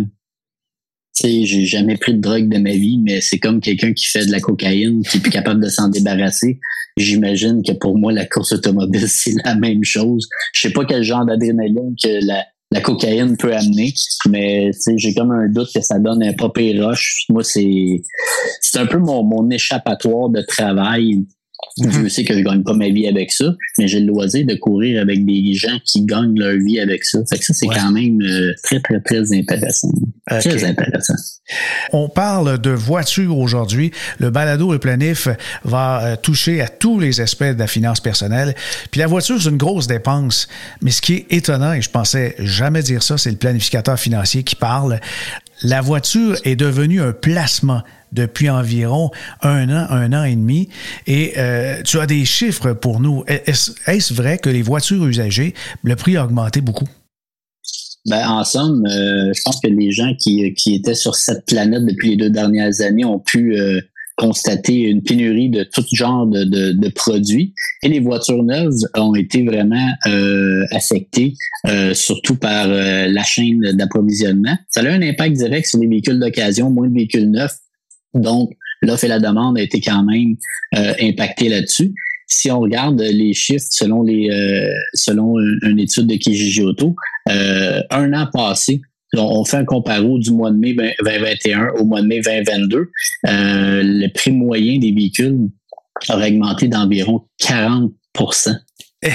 j'ai 1.28 1.66
jamais 1.66 1.98
pris 1.98 2.14
de 2.14 2.22
drogue 2.22 2.50
de 2.50 2.58
ma 2.60 2.72
vie, 2.72 2.98
mais 2.98 3.22
c'est 3.22 3.40
comme 3.40 3.60
quelqu'un 3.60 3.94
qui 3.94 4.06
fait 4.06 4.26
de 4.26 4.32
la 4.32 4.40
cocaïne, 4.40 5.04
qui 5.04 5.18
est 5.18 5.22
plus 5.22 5.32
capable 5.32 5.62
de 5.62 5.70
s'en 5.70 5.90
débarrasser. 5.90 6.60
J'imagine 6.98 7.62
que 7.64 7.74
pour 7.74 7.98
moi, 7.98 8.12
la 8.12 8.26
course 8.26 8.54
automobile, 8.54 9.06
c'est 9.08 9.34
la 9.44 9.56
même 9.56 9.84
chose. 9.84 10.28
Je 10.54 10.62
sais 10.62 10.72
pas 10.72 10.86
quel 10.86 11.04
genre 11.04 11.26
d'adrénaline 11.26 11.96
que 12.02 12.26
la, 12.26 12.46
la 12.72 12.82
cocaïne 12.82 13.38
peut 13.38 13.54
amener, 13.54 13.94
mais 14.30 14.72
j'ai 14.98 15.14
comme 15.14 15.32
un 15.32 15.48
doute 15.50 15.70
que 15.74 15.82
ça 15.82 16.00
donne 16.00 16.24
un 16.24 16.34
papier 16.34 16.80
roche. 16.82 17.26
Moi, 17.30 17.44
c'est 17.44 18.02
c'est 18.62 18.80
un 18.80 18.86
peu 18.86 19.00
mon, 19.00 19.24
mon 19.24 19.50
échappatoire 19.50 20.30
de 20.30 20.42
travail 20.42 21.26
je 21.80 22.08
sais 22.08 22.24
que 22.24 22.34
je 22.34 22.40
gagne 22.40 22.64
pas 22.64 22.74
ma 22.74 22.90
vie 22.90 23.08
avec 23.08 23.32
ça, 23.32 23.54
mais 23.78 23.88
j'ai 23.88 24.00
le 24.00 24.08
loisir 24.08 24.46
de 24.46 24.56
courir 24.56 25.02
avec 25.02 25.26
des 25.26 25.54
gens 25.54 25.78
qui 25.86 26.06
gagnent 26.06 26.38
leur 26.38 26.58
vie 26.58 26.80
avec 26.80 27.04
ça. 27.04 27.20
Fait 27.30 27.38
que 27.38 27.46
ça, 27.46 27.54
c'est 27.54 27.68
quand 27.68 27.92
même 27.92 28.22
euh, 28.22 28.54
très, 28.64 28.80
très, 28.80 29.00
très 29.00 29.34
intéressant. 29.34 29.92
Très 30.28 30.64
intéressant. 30.64 31.16
On 31.92 32.08
parle 32.10 32.60
de 32.60 32.70
voiture 32.70 33.38
aujourd'hui. 33.38 33.92
Le 34.20 34.30
balado 34.30 34.74
et 34.74 34.80
planif 34.80 35.28
va 35.64 36.04
euh, 36.04 36.16
toucher 36.16 36.62
à 36.62 36.68
tous 36.68 37.00
les 37.00 37.22
aspects 37.22 37.44
de 37.44 37.58
la 37.58 37.68
finance 37.68 38.00
personnelle. 38.00 38.54
Puis 38.92 39.00
la 39.00 39.08
voiture, 39.08 39.42
c'est 39.42 39.50
une 39.50 39.58
grosse 39.58 39.88
dépense. 39.88 40.48
Mais 40.82 40.92
ce 40.92 41.02
qui 41.02 41.14
est 41.14 41.26
étonnant, 41.32 41.74
et 41.74 41.82
je 41.82 41.90
pensais 41.90 42.36
jamais 42.40 42.84
dire 42.84 43.02
ça, 43.02 43.18
c'est 43.18 43.32
le 43.32 43.38
planificateur 43.38 44.00
financier 44.00 44.44
qui 44.44 44.56
parle. 44.56 45.00
La 45.62 45.82
voiture 45.82 46.38
est 46.46 46.56
devenue 46.56 47.02
un 47.02 47.12
placement 47.12 47.82
depuis 48.12 48.50
environ 48.50 49.12
un 49.42 49.70
an, 49.70 49.88
un 49.90 50.14
an 50.14 50.24
et 50.24 50.36
demi. 50.36 50.70
Et 51.06 51.34
euh, 51.38 51.82
tu 51.84 52.00
as 52.00 52.08
des 52.08 52.26
chiffres 52.26 52.74
pour 52.74 53.00
nous. 53.00 53.24
Est-ce 53.28 54.14
vrai 54.14 54.38
que 54.38 54.50
les 54.50 54.62
voitures 54.62 55.06
usagées, 55.06 55.54
le 55.84 55.96
prix 55.96 56.18
a 56.18 56.24
augmenté 56.24 56.62
beaucoup? 56.62 56.88
Ben, 58.06 58.28
en 58.28 58.44
somme, 58.46 58.86
euh, 58.86 59.34
je 59.36 59.42
pense 59.44 59.60
que 59.60 59.68
les 59.68 59.92
gens 59.92 60.14
qui, 60.16 60.56
étaient 60.68 60.96
sur 60.96 61.16
cette 61.16 61.46
planète 61.46 61.86
depuis 61.86 62.12
les 62.12 62.18
deux 62.18 62.30
dernières 62.30 62.82
années 62.82 63.06
ont 63.06 63.20
pu 63.20 63.60
euh, 63.60 63.82
constater 64.20 64.82
une 64.82 65.02
pénurie 65.02 65.50
de 65.50 65.64
tout 65.64 65.84
genre 65.94 66.28
de, 66.28 66.44
de, 66.44 66.72
de, 66.74 66.90
produits. 66.90 67.54
Et 67.84 67.90
les 67.90 68.00
voitures 68.00 68.44
neuves 68.44 68.74
ont 68.96 69.16
été 69.16 69.44
vraiment 69.44 69.90
euh, 70.08 70.66
affectées, 70.72 71.34
surtout 71.94 72.36
par 72.36 72.68
la 72.68 73.24
chaîne 73.24 73.62
d'approvisionnement. 73.74 74.58
Ça 74.70 74.82
a 74.82 74.84
eu 74.84 74.88
un 74.88 75.02
impact 75.02 75.38
direct 75.38 75.68
sur 75.68 75.80
les 75.80 75.88
véhicules 75.88 76.20
d'occasion, 76.20 76.70
moins 76.70 76.90
de 76.90 76.94
véhicules 76.94 77.30
neufs, 77.30 77.56
donc, 78.14 78.52
l'offre 78.82 79.06
et 79.06 79.08
la 79.08 79.20
demande 79.20 79.58
a 79.58 79.62
été 79.62 79.82
quand 79.82 80.04
même 80.04 80.36
euh, 80.76 80.94
impactée 81.02 81.50
là-dessus. 81.50 81.94
Si 82.28 82.52
on 82.52 82.60
regarde 82.60 83.02
les 83.02 83.34
chiffres 83.34 83.66
selon 83.70 84.04
les 84.04 84.30
euh, 84.30 84.72
selon 84.94 85.40
une, 85.64 85.80
étude 85.80 86.08
de 86.08 86.16
Kijiji 86.16 86.62
Auto, 86.62 86.96
euh, 87.30 87.82
un 87.90 88.14
an 88.14 88.28
passé, 88.32 88.82
on 89.16 89.44
fait 89.46 89.58
un 89.58 89.66
comparo 89.66 90.20
du 90.20 90.32
mois 90.32 90.52
de 90.52 90.58
mai 90.58 90.74
2021 90.74 91.70
au 91.80 91.86
mois 91.86 92.02
de 92.02 92.08
mai 92.08 92.22
2022, 92.22 92.90
le 93.24 94.08
prix 94.14 94.32
moyen 94.32 94.80
des 94.80 94.92
véhicules 94.92 95.50
a 96.08 96.18
augmenté 96.18 96.68
d'environ 96.68 97.22
40 97.40 97.92
eh. 99.02 99.10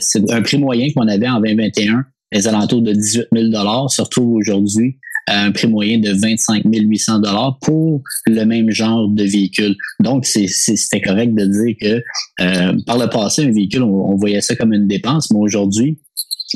C'est 0.00 0.30
un 0.30 0.42
prix 0.42 0.58
moyen 0.58 0.88
qu'on 0.94 1.08
avait 1.08 1.28
en 1.28 1.40
2021, 1.40 2.04
les 2.32 2.48
alentours 2.48 2.82
de 2.82 2.92
18 2.92 3.26
000 3.32 3.88
se 3.88 4.02
retrouve 4.02 4.34
aujourd'hui 4.34 4.98
à 5.26 5.44
un 5.44 5.52
prix 5.52 5.68
moyen 5.68 5.98
de 5.98 6.10
25 6.10 6.64
800 6.64 7.20
dollars 7.20 7.58
pour 7.60 8.02
le 8.26 8.44
même 8.44 8.70
genre 8.70 9.08
de 9.08 9.24
véhicule. 9.24 9.76
Donc, 10.00 10.26
c'était 10.26 11.00
correct 11.00 11.34
de 11.34 11.44
dire 11.44 11.76
que 11.80 12.02
euh, 12.42 12.76
par 12.86 12.98
le 12.98 13.08
passé, 13.08 13.44
un 13.44 13.52
véhicule, 13.52 13.82
on, 13.82 14.16
voyait 14.16 14.40
ça 14.40 14.56
comme 14.56 14.72
une 14.72 14.88
dépense, 14.88 15.30
mais 15.30 15.38
aujourd'hui, 15.38 16.00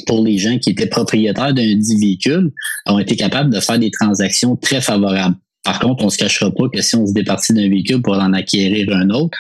pour 0.07 0.25
les 0.25 0.39
gens 0.39 0.59
qui 0.59 0.71
étaient 0.71 0.87
propriétaires 0.87 1.55
d'un 1.55 1.77
dit 1.77 1.99
véhicule, 2.01 2.53
ont 2.87 2.99
été 2.99 3.17
capables 3.17 3.53
de 3.53 3.61
faire 3.61 3.79
des 3.79 3.91
transactions 3.91 4.57
très 4.57 4.81
favorables. 4.81 5.37
Par 5.63 5.79
contre, 5.79 6.05
on 6.05 6.11
se 6.11 6.19
cachera 6.19 6.51
pas 6.51 6.69
que 6.73 6.83
si 6.83 6.95
on 6.97 7.07
se 7.07 7.13
départit 7.13 7.55
d'un 7.55 7.69
véhicule 7.69 8.03
pour 8.03 8.15
en 8.15 8.33
acquérir 8.33 8.95
un 8.95 9.09
autre, 9.11 9.37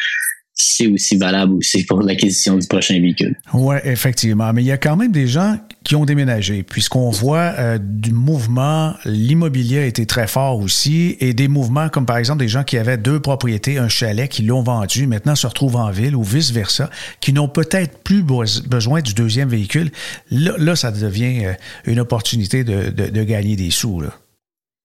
c'est 0.54 0.86
aussi 0.86 1.16
valable 1.16 1.54
aussi 1.54 1.84
pour 1.84 2.00
l'acquisition 2.00 2.56
du 2.56 2.66
prochain 2.68 3.00
véhicule. 3.00 3.36
Oui, 3.52 3.74
effectivement. 3.82 4.52
Mais 4.52 4.62
il 4.62 4.66
y 4.66 4.72
a 4.72 4.78
quand 4.78 4.96
même 4.96 5.10
des 5.10 5.26
gens 5.26 5.58
qui 5.82 5.96
ont 5.96 6.04
déménagé, 6.04 6.62
puisqu'on 6.62 7.10
voit 7.10 7.54
euh, 7.58 7.78
du 7.80 8.12
mouvement, 8.12 8.94
l'immobilier 9.04 9.78
a 9.78 9.86
été 9.86 10.06
très 10.06 10.28
fort 10.28 10.58
aussi, 10.58 11.16
et 11.18 11.34
des 11.34 11.48
mouvements 11.48 11.88
comme 11.88 12.06
par 12.06 12.18
exemple 12.18 12.38
des 12.38 12.48
gens 12.48 12.62
qui 12.62 12.78
avaient 12.78 12.96
deux 12.96 13.18
propriétés, 13.18 13.78
un 13.78 13.88
chalet, 13.88 14.30
qui 14.30 14.42
l'ont 14.42 14.62
vendu, 14.62 15.08
maintenant 15.08 15.34
se 15.34 15.46
retrouvent 15.46 15.76
en 15.76 15.90
ville 15.90 16.14
ou 16.14 16.22
vice-versa, 16.22 16.88
qui 17.20 17.32
n'ont 17.32 17.48
peut-être 17.48 17.98
plus 17.98 18.22
besoin 18.22 19.00
du 19.00 19.12
deuxième 19.12 19.48
véhicule. 19.48 19.90
Là, 20.30 20.76
ça 20.76 20.92
devient 20.92 21.46
euh, 21.46 21.52
une 21.84 21.98
opportunité 21.98 22.62
de, 22.62 22.90
de, 22.90 23.24
gagner 23.24 23.56
des 23.56 23.70
sous. 23.70 24.00
Là. 24.00 24.14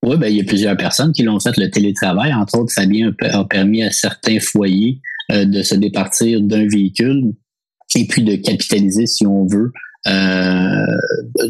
Oui, 0.04 0.18
ben, 0.18 0.28
il 0.28 0.38
y 0.38 0.42
a 0.42 0.46
plusieurs 0.46 0.78
personnes 0.78 1.12
qui 1.12 1.24
l'ont 1.24 1.40
fait 1.40 1.56
le 1.58 1.70
télétravail. 1.70 2.34
Entre 2.34 2.58
autres, 2.58 2.74
Fabien 2.74 3.12
a 3.32 3.44
permis 3.46 3.84
à 3.84 3.92
certains 3.92 4.40
foyers 4.40 5.00
de 5.30 5.62
se 5.62 5.76
départir 5.76 6.42
d'un 6.42 6.68
véhicule 6.68 7.34
et 7.96 8.06
puis 8.06 8.24
de 8.24 8.36
capitaliser, 8.36 9.06
si 9.08 9.26
on 9.26 9.46
veut, 9.46 9.72
euh, 10.08 10.98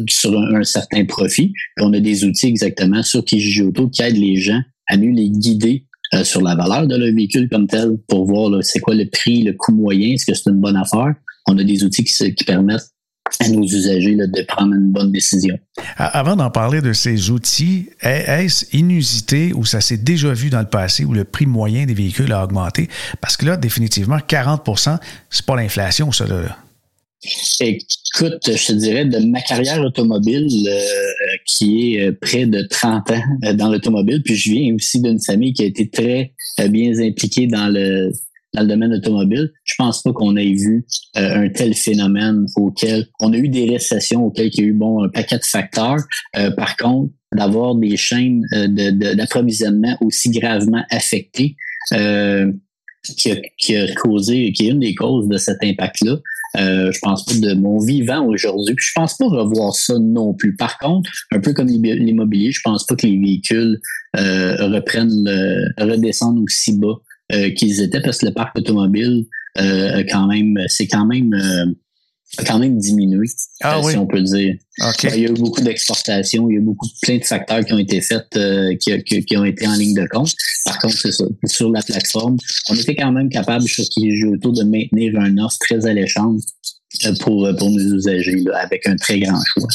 sur 0.08 0.36
un, 0.36 0.64
certain 0.64 1.04
profit. 1.04 1.52
on 1.80 1.92
a 1.92 2.00
des 2.00 2.24
outils 2.24 2.48
exactement 2.48 3.02
sur 3.02 3.24
Kijiji 3.24 3.62
Auto 3.62 3.88
qui 3.88 4.02
aident 4.02 4.16
les 4.16 4.36
gens 4.36 4.60
à 4.88 4.96
mieux 4.96 5.12
les 5.12 5.30
guider 5.30 5.86
euh, 6.14 6.24
sur 6.24 6.40
la 6.40 6.56
valeur 6.56 6.88
de 6.88 6.96
leur 6.96 7.14
véhicule 7.14 7.48
comme 7.48 7.68
tel 7.68 7.96
pour 8.08 8.26
voir 8.26 8.50
c'est 8.64 8.80
quoi 8.80 8.96
le 8.96 9.08
prix, 9.08 9.44
le 9.44 9.52
coût 9.52 9.72
moyen, 9.72 10.14
est-ce 10.14 10.26
que 10.26 10.34
c'est 10.34 10.50
une 10.50 10.60
bonne 10.60 10.76
affaire? 10.76 11.14
On 11.46 11.56
a 11.58 11.64
des 11.64 11.84
outils 11.84 12.02
qui, 12.02 12.34
qui 12.34 12.44
permettent 12.44 12.90
à 13.38 13.48
nos 13.48 13.62
usagers 13.62 14.16
de 14.16 14.42
prendre 14.42 14.74
une 14.74 14.90
bonne 14.90 15.12
décision. 15.12 15.56
Avant 15.96 16.36
d'en 16.36 16.50
parler 16.50 16.80
de 16.80 16.92
ces 16.92 17.30
outils, 17.30 17.90
est-ce 18.00 18.64
inusité 18.76 19.52
ou 19.54 19.64
ça 19.64 19.80
s'est 19.80 19.96
déjà 19.96 20.32
vu 20.32 20.50
dans 20.50 20.60
le 20.60 20.66
passé 20.66 21.04
où 21.04 21.12
le 21.12 21.24
prix 21.24 21.46
moyen 21.46 21.86
des 21.86 21.94
véhicules 21.94 22.32
a 22.32 22.42
augmenté? 22.42 22.88
Parce 23.20 23.36
que 23.36 23.46
là, 23.46 23.56
définitivement, 23.56 24.18
40% 24.18 24.98
c'est 25.30 25.46
pas 25.46 25.56
l'inflation, 25.56 26.12
ça. 26.12 26.26
Là. 26.26 26.56
Écoute, 27.60 28.40
je 28.46 28.66
te 28.66 28.72
dirais 28.72 29.04
de 29.04 29.18
ma 29.18 29.42
carrière 29.42 29.82
automobile 29.82 30.48
euh, 30.66 30.80
qui 31.46 31.94
est 31.94 32.08
euh, 32.08 32.18
près 32.18 32.46
de 32.46 32.62
30 32.62 33.10
ans 33.10 33.22
euh, 33.44 33.52
dans 33.52 33.70
l'automobile, 33.70 34.22
puis 34.22 34.36
je 34.36 34.50
viens 34.50 34.74
aussi 34.74 35.00
d'une 35.00 35.20
famille 35.20 35.52
qui 35.52 35.62
a 35.62 35.66
été 35.66 35.88
très 35.88 36.32
bien 36.70 36.98
impliquée 36.98 37.46
dans 37.46 37.68
le 37.68 38.10
dans 38.54 38.62
le 38.62 38.68
domaine 38.68 38.92
automobile, 38.92 39.52
je 39.64 39.74
pense 39.78 40.02
pas 40.02 40.12
qu'on 40.12 40.36
ait 40.36 40.52
vu 40.52 40.84
euh, 41.16 41.44
un 41.44 41.48
tel 41.50 41.74
phénomène 41.74 42.46
auquel 42.56 43.06
on 43.20 43.32
a 43.32 43.36
eu 43.36 43.48
des 43.48 43.70
récessions 43.70 44.24
auxquelles 44.24 44.50
il 44.52 44.60
y 44.60 44.64
a 44.64 44.66
eu 44.66 44.72
bon 44.72 45.04
un 45.04 45.08
paquet 45.08 45.38
de 45.38 45.44
facteurs. 45.44 45.98
Euh, 46.36 46.50
par 46.50 46.76
contre, 46.76 47.12
d'avoir 47.34 47.76
des 47.76 47.96
chaînes 47.96 48.44
euh, 48.54 48.66
d'approvisionnement 49.14 49.96
aussi 50.00 50.30
gravement 50.30 50.84
affectées, 50.90 51.56
qui 51.90 53.30
a, 53.30 53.36
qui, 53.56 53.76
a, 53.76 53.94
causé, 53.94 54.52
qui 54.52 54.66
est 54.66 54.70
une 54.70 54.80
des 54.80 54.94
causes 54.94 55.28
de 55.28 55.38
cet 55.38 55.58
impact-là. 55.62 56.18
Euh, 56.58 56.90
je 56.90 56.98
pense 57.00 57.24
pas 57.24 57.34
de 57.34 57.54
mon 57.54 57.78
vivant 57.78 58.26
aujourd'hui. 58.26 58.74
Puis 58.74 58.86
je 58.88 58.92
pense 58.94 59.16
pas 59.16 59.26
revoir 59.26 59.74
ça 59.74 59.94
non 60.00 60.34
plus. 60.34 60.56
Par 60.56 60.76
contre, 60.78 61.08
un 61.30 61.38
peu 61.38 61.52
comme 61.52 61.68
l'immobilier, 61.68 62.50
je 62.50 62.60
pense 62.64 62.84
pas 62.84 62.96
que 62.96 63.06
les 63.06 63.16
véhicules 63.16 63.80
reprennent, 64.14 65.72
redescendent 65.78 66.40
aussi 66.40 66.76
bas 66.76 66.88
euh, 66.88 67.09
qu'ils 67.56 67.80
étaient 67.80 68.00
parce 68.00 68.18
que 68.18 68.26
le 68.26 68.32
parc 68.32 68.58
automobile 68.58 69.26
euh, 69.58 70.04
quand 70.10 70.26
même, 70.26 70.58
c'est 70.68 70.86
quand 70.86 71.06
même 71.06 71.34
euh, 71.34 71.66
a 72.38 72.44
quand 72.44 72.58
même 72.58 72.78
diminué, 72.78 73.26
ah 73.60 73.78
euh, 73.78 73.90
si 73.90 73.96
on 73.96 74.06
peut 74.06 74.22
dire. 74.22 74.54
Okay. 74.90 75.08
Il 75.14 75.22
y 75.22 75.26
a 75.26 75.30
eu 75.30 75.34
beaucoup 75.34 75.60
d'exportations, 75.60 76.48
il 76.48 76.54
y 76.54 76.56
a 76.56 76.60
eu 76.60 76.64
beaucoup 76.64 76.86
plein 77.02 77.18
de 77.18 77.24
facteurs 77.24 77.64
qui 77.64 77.72
ont 77.72 77.78
été 77.78 78.00
faits, 78.00 78.36
euh, 78.36 78.76
qui, 78.76 79.02
qui, 79.02 79.24
qui, 79.24 79.36
ont 79.36 79.44
été 79.44 79.66
en 79.66 79.74
ligne 79.74 79.94
de 79.94 80.06
compte. 80.06 80.32
Par 80.64 80.78
contre, 80.78 80.96
c'est 80.96 81.12
ça. 81.12 81.24
Sur 81.46 81.70
la 81.70 81.82
plateforme, 81.82 82.36
on 82.68 82.74
était 82.74 82.94
quand 82.94 83.10
même 83.10 83.28
capable, 83.28 83.64
sur 83.64 83.84
Kijiji 83.84 84.26
Auto, 84.26 84.52
de 84.52 84.62
maintenir 84.62 85.18
un 85.18 85.38
offre 85.38 85.58
très 85.58 85.86
alléchante 85.86 86.40
euh, 86.40 86.79
pour, 87.20 87.48
pour 87.56 87.70
nos 87.70 87.96
usagers 87.96 88.36
là, 88.44 88.58
avec 88.58 88.86
un 88.86 88.96
très 88.96 89.20
grand 89.20 89.40
choix. 89.46 89.68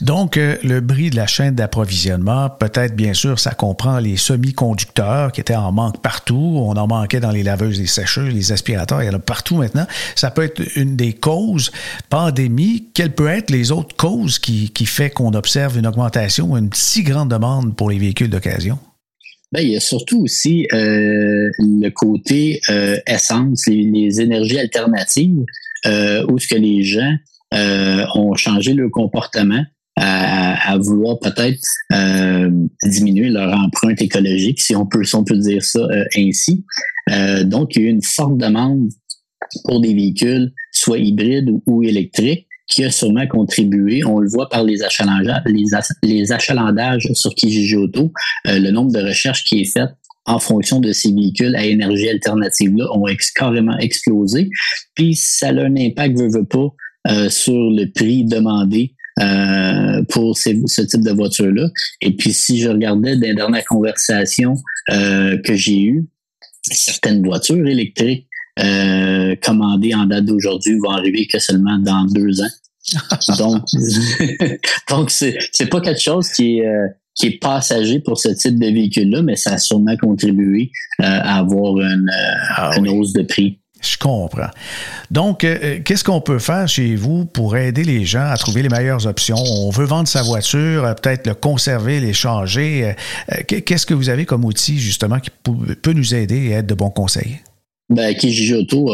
Donc, 0.00 0.36
euh, 0.36 0.56
le 0.62 0.80
bris 0.80 1.10
de 1.10 1.16
la 1.16 1.26
chaîne 1.26 1.54
d'approvisionnement, 1.54 2.50
peut-être 2.50 2.94
bien 2.94 3.14
sûr, 3.14 3.38
ça 3.38 3.52
comprend 3.52 3.98
les 3.98 4.16
semi-conducteurs 4.16 5.32
qui 5.32 5.40
étaient 5.40 5.54
en 5.54 5.72
manque 5.72 6.02
partout. 6.02 6.34
On 6.56 6.76
en 6.76 6.86
manquait 6.86 7.20
dans 7.20 7.30
les 7.30 7.42
laveuses, 7.42 7.78
les 7.78 7.86
sécheuses, 7.86 8.34
les 8.34 8.52
aspirateurs, 8.52 9.02
il 9.02 9.06
y 9.06 9.08
en 9.08 9.14
a 9.14 9.18
partout 9.18 9.56
maintenant. 9.56 9.86
Ça 10.14 10.30
peut 10.30 10.42
être 10.42 10.62
une 10.76 10.96
des 10.96 11.12
causes. 11.12 11.70
Pandémie, 12.10 12.88
quelles 12.94 13.14
peuvent 13.14 13.28
être 13.28 13.50
les 13.50 13.70
autres 13.70 13.96
causes 13.96 14.38
qui, 14.38 14.70
qui 14.70 14.86
fait 14.86 15.10
qu'on 15.10 15.34
observe 15.34 15.78
une 15.78 15.86
augmentation, 15.86 16.56
une 16.56 16.70
si 16.74 17.02
grande 17.02 17.30
demande 17.30 17.76
pour 17.76 17.90
les 17.90 17.98
véhicules 17.98 18.30
d'occasion? 18.30 18.78
Ben, 19.52 19.60
il 19.60 19.70
y 19.70 19.76
a 19.76 19.80
surtout 19.80 20.22
aussi 20.22 20.66
euh, 20.72 21.48
le 21.58 21.88
côté 21.90 22.60
euh, 22.68 22.98
essence, 23.06 23.66
les, 23.68 23.84
les, 23.84 24.20
énergies 24.20 24.58
alternatives, 24.58 25.44
euh, 25.84 26.24
où 26.28 26.38
ce 26.38 26.48
que 26.48 26.54
les 26.54 26.82
gens 26.82 27.14
euh, 27.54 28.04
ont 28.14 28.34
changé 28.34 28.74
leur 28.74 28.90
comportement 28.90 29.62
à, 29.96 30.72
à 30.72 30.78
vouloir 30.78 31.18
peut-être 31.18 31.62
euh, 31.92 32.50
diminuer 32.84 33.30
leur 33.30 33.52
empreinte 33.58 34.00
écologique, 34.02 34.60
si 34.60 34.76
on 34.76 34.86
peut, 34.86 35.04
si 35.04 35.14
on 35.14 35.24
peut 35.24 35.38
dire 35.38 35.62
ça 35.62 35.80
euh, 35.80 36.04
ainsi. 36.16 36.64
donc, 37.44 37.76
il 37.76 37.82
y 37.82 37.84
a 37.84 37.88
eu 37.88 37.90
une 37.90 38.02
forte 38.02 38.36
demande 38.36 38.90
pour 39.64 39.80
des 39.80 39.94
véhicules, 39.94 40.52
soit 40.72 40.98
hybrides 40.98 41.50
ou, 41.66 41.82
électriques 41.82 42.46
qui 42.68 42.84
a 42.84 42.90
sûrement 42.90 43.26
contribué. 43.26 44.04
On 44.04 44.18
le 44.18 44.28
voit 44.28 44.48
par 44.48 44.64
les 44.64 44.82
achalandages, 44.82 45.42
les, 46.02 46.32
achalandages 46.32 47.08
sur 47.12 47.34
Kijiji 47.34 47.76
Auto, 47.76 48.12
euh, 48.48 48.58
le 48.58 48.70
nombre 48.70 48.92
de 48.92 49.00
recherches 49.00 49.44
qui 49.44 49.60
est 49.60 49.72
fait 49.72 49.88
en 50.26 50.38
fonction 50.38 50.80
de 50.80 50.92
ces 50.92 51.12
véhicules 51.12 51.54
à 51.56 51.64
énergie 51.64 52.08
alternative-là 52.08 52.86
ont 52.92 53.06
ex 53.06 53.30
carrément 53.30 53.78
explosé. 53.78 54.50
Puis 54.94 55.14
ça 55.14 55.48
a 55.48 55.52
un 55.52 55.76
impact, 55.76 56.18
veut, 56.18 56.28
veut 56.28 56.44
pas, 56.44 56.68
euh, 57.08 57.30
sur 57.30 57.54
le 57.54 57.90
prix 57.92 58.24
demandé 58.24 58.94
euh, 59.20 60.02
pour 60.10 60.36
ces, 60.36 60.60
ce 60.66 60.82
type 60.82 61.02
de 61.02 61.12
voiture-là. 61.12 61.68
Et 62.02 62.14
puis 62.16 62.32
si 62.32 62.60
je 62.60 62.68
regardais 62.68 63.16
dans 63.16 63.26
les 63.26 63.34
dernières 63.34 63.64
conversations 63.64 64.56
euh, 64.90 65.38
que 65.38 65.54
j'ai 65.54 65.82
eues, 65.82 66.06
certaines 66.62 67.24
voitures 67.24 67.66
électriques 67.66 68.26
euh, 68.58 69.36
commandées 69.42 69.94
en 69.94 70.06
date 70.06 70.24
d'aujourd'hui 70.24 70.78
vont 70.78 70.90
arriver 70.90 71.26
que 71.26 71.38
seulement 71.38 71.78
dans 71.78 72.04
deux 72.06 72.40
ans. 72.40 72.50
donc, 73.38 73.64
donc 74.90 75.10
c'est 75.10 75.36
c'est 75.52 75.66
pas 75.66 75.80
quelque 75.80 76.00
chose 76.00 76.28
qui 76.30 76.58
est 76.58 76.66
euh, 76.66 76.86
qui 77.16 77.26
est 77.26 77.40
passager 77.40 78.00
pour 78.00 78.18
ce 78.18 78.28
type 78.28 78.58
de 78.58 78.66
véhicule-là, 78.66 79.22
mais 79.22 79.36
ça 79.36 79.52
a 79.54 79.58
sûrement 79.58 79.96
contribué 79.96 80.70
euh, 81.00 81.04
à 81.04 81.38
avoir 81.38 81.78
une, 81.80 82.10
ah, 82.56 82.70
une 82.76 82.88
oui. 82.88 82.98
hausse 82.98 83.12
de 83.12 83.22
prix. 83.22 83.58
Je 83.82 83.98
comprends. 83.98 84.50
Donc, 85.10 85.44
euh, 85.44 85.80
qu'est-ce 85.84 86.02
qu'on 86.02 86.20
peut 86.20 86.38
faire 86.38 86.66
chez 86.66 86.96
vous 86.96 87.26
pour 87.26 87.56
aider 87.56 87.84
les 87.84 88.04
gens 88.04 88.26
à 88.26 88.36
trouver 88.36 88.62
les 88.62 88.68
meilleures 88.68 89.06
options? 89.06 89.36
On 89.36 89.70
veut 89.70 89.84
vendre 89.84 90.08
sa 90.08 90.22
voiture, 90.22 90.84
euh, 90.84 90.94
peut-être 90.94 91.26
le 91.26 91.34
conserver, 91.34 92.00
l'échanger. 92.00 92.94
Euh, 93.30 93.42
qu'est-ce 93.46 93.86
que 93.86 93.94
vous 93.94 94.08
avez 94.08 94.24
comme 94.24 94.44
outil, 94.44 94.78
justement, 94.78 95.20
qui 95.20 95.30
peut 95.82 95.92
nous 95.92 96.14
aider 96.14 96.36
et 96.36 96.50
être 96.52 96.66
de 96.66 96.74
bons 96.74 96.90
conseils? 96.90 97.40
Ben, 97.88 98.14
Kijiji 98.14 98.54
Auto 98.54 98.90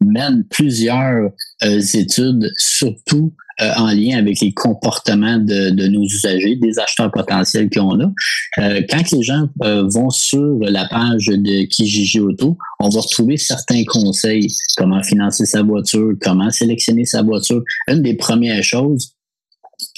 mène 0.00 0.44
plusieurs 0.50 1.30
études, 1.62 2.52
surtout 2.56 3.32
euh, 3.60 3.72
en 3.76 3.92
lien 3.92 4.16
avec 4.16 4.40
les 4.40 4.52
comportements 4.52 5.38
de, 5.38 5.70
de, 5.70 5.86
nos 5.88 6.04
usagers, 6.04 6.56
des 6.56 6.78
acheteurs 6.78 7.10
potentiels 7.10 7.68
qu'on 7.68 8.00
a. 8.00 8.10
Euh, 8.58 8.80
quand 8.88 9.10
les 9.10 9.22
gens 9.22 9.48
euh, 9.62 9.86
vont 9.86 10.08
sur 10.08 10.58
la 10.60 10.86
page 10.88 11.26
de 11.26 11.66
Kijiji 11.66 12.20
Auto, 12.20 12.56
on 12.78 12.88
va 12.88 13.00
retrouver 13.00 13.36
certains 13.36 13.84
conseils, 13.84 14.46
comment 14.78 15.02
financer 15.02 15.44
sa 15.44 15.62
voiture, 15.62 16.12
comment 16.22 16.50
sélectionner 16.50 17.04
sa 17.04 17.22
voiture. 17.22 17.62
Une 17.88 18.02
des 18.02 18.14
premières 18.14 18.62
choses 18.62 19.12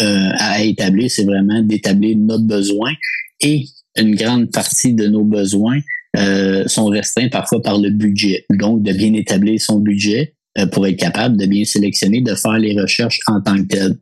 à 0.00 0.62
établir, 0.62 1.10
c'est 1.10 1.24
vraiment 1.24 1.60
d'établir 1.62 2.16
notre 2.16 2.44
besoin 2.44 2.92
et 3.40 3.66
une 3.96 4.14
grande 4.14 4.50
partie 4.50 4.94
de 4.94 5.06
nos 5.06 5.24
besoins 5.24 5.80
euh, 6.16 6.66
sont 6.66 6.86
restreints 6.86 7.28
parfois 7.28 7.62
par 7.62 7.78
le 7.78 7.90
budget. 7.90 8.44
Donc, 8.50 8.82
de 8.82 8.92
bien 8.92 9.12
établir 9.14 9.60
son 9.60 9.78
budget, 9.78 10.34
euh, 10.34 10.41
pour 10.70 10.86
être 10.86 10.98
capable 10.98 11.36
de 11.38 11.46
bien 11.46 11.64
sélectionner, 11.64 12.20
de 12.20 12.34
faire 12.34 12.58
les 12.58 12.78
recherches 12.78 13.20
en 13.26 13.40
tant 13.40 13.56
que 13.56 13.66
tel. 13.68 13.96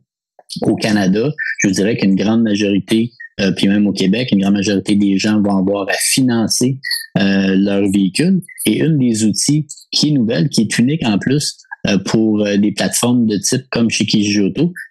Au 0.63 0.75
Canada, 0.75 1.31
je 1.59 1.69
dirais 1.69 1.95
qu'une 1.95 2.15
grande 2.15 2.43
majorité, 2.43 3.11
euh, 3.39 3.51
puis 3.51 3.67
même 3.67 3.87
au 3.87 3.93
Québec, 3.93 4.29
une 4.31 4.41
grande 4.41 4.55
majorité 4.55 4.95
des 4.95 5.17
gens 5.17 5.41
vont 5.41 5.57
avoir 5.57 5.87
à 5.89 5.93
financer 5.93 6.79
euh, 7.17 7.55
leur 7.55 7.89
véhicule. 7.89 8.41
Et 8.65 8.79
une 8.79 8.97
des 8.97 9.23
outils 9.23 9.67
qui 9.91 10.09
est 10.09 10.11
nouvelle, 10.11 10.49
qui 10.49 10.61
est 10.61 10.77
unique 10.77 11.05
en 11.05 11.17
plus 11.17 11.57
euh, 11.87 11.97
pour 11.97 12.45
euh, 12.45 12.57
des 12.57 12.71
plateformes 12.71 13.25
de 13.25 13.37
type 13.37 13.65
comme 13.71 13.89
chez 13.89 14.05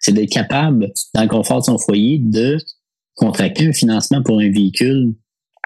c'est 0.01 0.13
d'être 0.13 0.31
capable, 0.31 0.93
dans 1.15 1.23
le 1.23 1.29
confort 1.29 1.61
de 1.61 1.65
son 1.65 1.79
foyer, 1.79 2.19
de 2.19 2.59
contracter 3.15 3.69
un 3.69 3.73
financement 3.73 4.23
pour 4.23 4.41
un 4.41 4.51
véhicule 4.51 5.15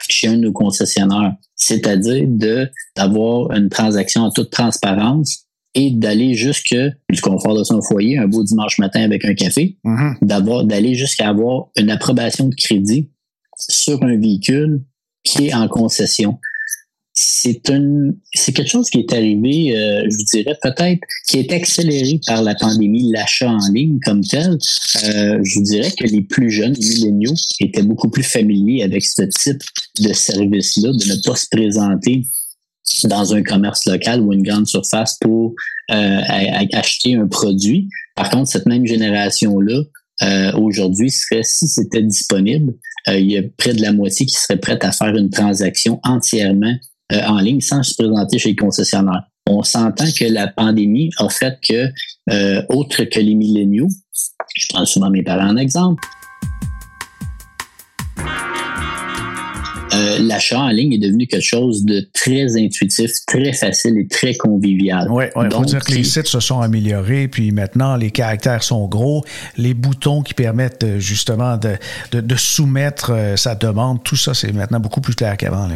chez 0.08 0.28
un 0.28 0.34
de 0.34 0.42
nos 0.42 0.52
concessionnaires. 0.52 1.34
C'est-à-dire 1.54 2.26
de 2.28 2.68
d'avoir 2.96 3.52
une 3.52 3.68
transaction 3.68 4.22
en 4.22 4.30
toute 4.30 4.50
transparence 4.50 5.46
et 5.74 5.90
d'aller 5.90 6.34
jusque 6.34 6.76
du 7.10 7.20
confort 7.20 7.56
de 7.56 7.64
son 7.64 7.82
foyer, 7.82 8.18
un 8.18 8.28
beau 8.28 8.44
dimanche 8.44 8.78
matin 8.78 9.02
avec 9.02 9.24
un 9.24 9.34
café, 9.34 9.76
mm-hmm. 9.84 10.16
d'avoir 10.22 10.64
d'aller 10.64 10.94
jusqu'à 10.94 11.28
avoir 11.28 11.68
une 11.76 11.90
approbation 11.90 12.48
de 12.48 12.54
crédit 12.54 13.10
sur 13.58 14.02
un 14.02 14.16
véhicule 14.16 14.82
qui 15.24 15.48
est 15.48 15.54
en 15.54 15.68
concession. 15.68 16.38
C'est 17.16 17.68
une 17.68 18.16
c'est 18.34 18.52
quelque 18.52 18.70
chose 18.70 18.90
qui 18.90 18.98
est 18.98 19.12
arrivé, 19.12 19.76
euh, 19.76 20.04
je 20.10 20.16
vous 20.16 20.24
dirais 20.24 20.56
peut-être, 20.60 21.00
qui 21.28 21.38
est 21.38 21.52
accéléré 21.52 22.20
par 22.26 22.42
la 22.42 22.56
pandémie, 22.56 23.12
l'achat 23.12 23.50
en 23.50 23.72
ligne 23.72 24.00
comme 24.04 24.20
tel. 24.22 24.50
Euh, 24.50 25.38
je 25.42 25.58
vous 25.58 25.64
dirais 25.64 25.92
que 25.96 26.08
les 26.08 26.22
plus 26.22 26.50
jeunes, 26.50 26.74
les 26.74 26.88
milléniaux, 26.88 27.34
étaient 27.60 27.84
beaucoup 27.84 28.10
plus 28.10 28.24
familiers 28.24 28.82
avec 28.82 29.04
ce 29.04 29.22
type 29.22 29.62
de 30.00 30.12
service-là, 30.12 30.90
de 30.90 31.14
ne 31.14 31.22
pas 31.22 31.36
se 31.36 31.46
présenter 31.50 32.26
dans 33.04 33.34
un 33.34 33.42
commerce 33.42 33.84
local 33.86 34.20
ou 34.20 34.32
une 34.32 34.42
grande 34.42 34.66
surface 34.66 35.18
pour 35.20 35.54
euh, 35.90 36.20
acheter 36.72 37.14
un 37.14 37.26
produit. 37.26 37.88
Par 38.14 38.30
contre, 38.30 38.48
cette 38.48 38.66
même 38.66 38.86
génération-là, 38.86 39.82
euh, 40.22 40.52
aujourd'hui, 40.52 41.10
serait, 41.10 41.42
si 41.42 41.66
c'était 41.66 42.02
disponible, 42.02 42.74
euh, 43.08 43.18
il 43.18 43.30
y 43.30 43.38
a 43.38 43.42
près 43.56 43.74
de 43.74 43.82
la 43.82 43.92
moitié 43.92 44.26
qui 44.26 44.34
serait 44.34 44.58
prête 44.58 44.84
à 44.84 44.92
faire 44.92 45.14
une 45.16 45.30
transaction 45.30 46.00
entièrement 46.04 46.74
en 47.12 47.38
ligne 47.38 47.60
sans 47.60 47.82
se 47.82 47.94
présenter 47.94 48.38
chez 48.38 48.50
le 48.50 48.56
concessionnaire. 48.56 49.24
On 49.48 49.62
s'entend 49.62 50.06
que 50.18 50.24
la 50.24 50.48
pandémie 50.48 51.10
a 51.18 51.28
fait 51.28 51.58
que, 51.60 51.90
autre 52.72 53.04
que 53.04 53.20
les 53.20 53.34
milléniaux, 53.34 53.88
je 54.56 54.66
prends 54.70 54.86
souvent 54.86 55.10
mes 55.10 55.22
parents 55.22 55.50
en 55.50 55.56
exemple, 55.58 56.02
Euh, 60.04 60.18
l'achat 60.20 60.60
en 60.60 60.68
ligne 60.68 60.92
est 60.92 60.98
devenu 60.98 61.26
quelque 61.26 61.42
chose 61.42 61.84
de 61.84 62.06
très 62.12 62.56
intuitif, 62.56 63.10
très 63.26 63.52
facile 63.52 63.98
et 63.98 64.06
très 64.06 64.34
convivial. 64.34 65.08
Oui, 65.10 65.24
il 65.34 65.38
ouais, 65.40 65.50
faut 65.50 65.64
dire 65.64 65.84
que 65.84 65.92
les 65.92 66.04
sites 66.04 66.26
se 66.26 66.40
sont 66.40 66.60
améliorés, 66.60 67.28
puis 67.28 67.50
maintenant 67.50 67.96
les 67.96 68.10
caractères 68.10 68.62
sont 68.62 68.86
gros, 68.86 69.24
les 69.56 69.74
boutons 69.74 70.22
qui 70.22 70.34
permettent 70.34 70.84
euh, 70.84 70.98
justement 70.98 71.56
de, 71.56 71.76
de, 72.12 72.20
de 72.20 72.36
soumettre 72.36 73.12
euh, 73.12 73.36
sa 73.36 73.54
demande, 73.54 74.02
tout 74.02 74.16
ça, 74.16 74.34
c'est 74.34 74.52
maintenant 74.52 74.80
beaucoup 74.80 75.00
plus 75.00 75.14
clair 75.14 75.36
qu'avant. 75.36 75.68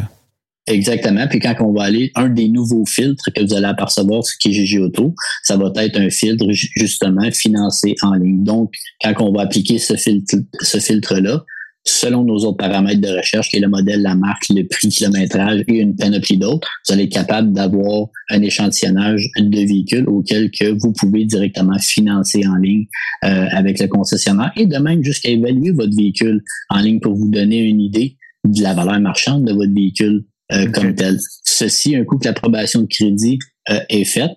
Exactement. 0.67 1.27
Puis 1.27 1.39
quand 1.39 1.55
on 1.61 1.73
va 1.73 1.83
aller, 1.83 2.11
un 2.15 2.29
des 2.29 2.47
nouveaux 2.47 2.85
filtres 2.85 3.31
que 3.35 3.41
vous 3.41 3.53
allez 3.53 3.65
apercevoir 3.65 4.23
sur 4.23 4.37
Kijiji 4.37 4.77
Auto, 4.77 5.15
ça 5.43 5.57
va 5.57 5.71
être 5.83 5.99
un 5.99 6.09
filtre 6.09 6.45
justement 6.75 7.29
financé 7.31 7.95
en 8.03 8.13
ligne. 8.13 8.43
Donc, 8.43 8.73
quand 9.03 9.13
on 9.19 9.33
va 9.33 9.43
appliquer 9.43 9.79
ce 9.79 9.95
filtre, 9.95 10.35
ce 10.61 10.77
filtre-là, 10.77 11.43
selon 11.85 12.23
nos 12.23 12.37
autres 12.45 12.57
paramètres 12.57 13.01
de 13.01 13.17
recherche, 13.17 13.49
qui 13.49 13.57
est 13.57 13.61
le 13.61 13.67
modèle, 13.67 14.01
la 14.01 14.15
marque, 14.15 14.49
le 14.49 14.63
prix, 14.67 14.87
le 14.87 14.91
kilométrage 14.91 15.63
et 15.67 15.79
une 15.79 15.95
panoplie 15.95 16.37
d'autres, 16.37 16.67
vous 16.87 16.93
allez 16.93 17.03
être 17.03 17.13
capable 17.13 17.53
d'avoir 17.53 18.07
un 18.29 18.41
échantillonnage 18.41 19.29
de 19.37 19.59
véhicules 19.59 20.07
auquel 20.07 20.51
que 20.51 20.77
vous 20.79 20.91
pouvez 20.93 21.25
directement 21.25 21.77
financer 21.79 22.45
en 22.47 22.55
ligne 22.55 22.85
euh, 23.23 23.45
avec 23.51 23.79
le 23.79 23.87
concessionnaire 23.87 24.51
et 24.55 24.65
de 24.65 24.77
même 24.77 25.03
jusqu'à 25.03 25.29
évaluer 25.29 25.71
votre 25.71 25.95
véhicule 25.95 26.43
en 26.69 26.79
ligne 26.79 26.99
pour 26.99 27.15
vous 27.15 27.29
donner 27.29 27.59
une 27.59 27.81
idée 27.81 28.17
de 28.45 28.61
la 28.61 28.73
valeur 28.73 28.99
marchande 28.99 29.45
de 29.45 29.53
votre 29.53 29.73
véhicule 29.73 30.25
euh, 30.51 30.63
okay. 30.63 30.71
comme 30.71 30.95
tel. 30.95 31.17
Ceci, 31.43 31.95
un 31.95 32.05
coup 32.05 32.17
que 32.17 32.27
l'approbation 32.27 32.81
de 32.81 32.87
crédit 32.87 33.39
euh, 33.69 33.79
est 33.89 34.05
faite 34.05 34.31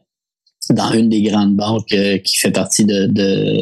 dans 0.71 0.93
une 0.93 1.09
des 1.09 1.23
grandes 1.23 1.57
banques 1.57 1.93
euh, 1.93 2.19
qui 2.19 2.37
fait 2.39 2.51
partie 2.51 2.85
de, 2.85 3.07
de 3.07 3.61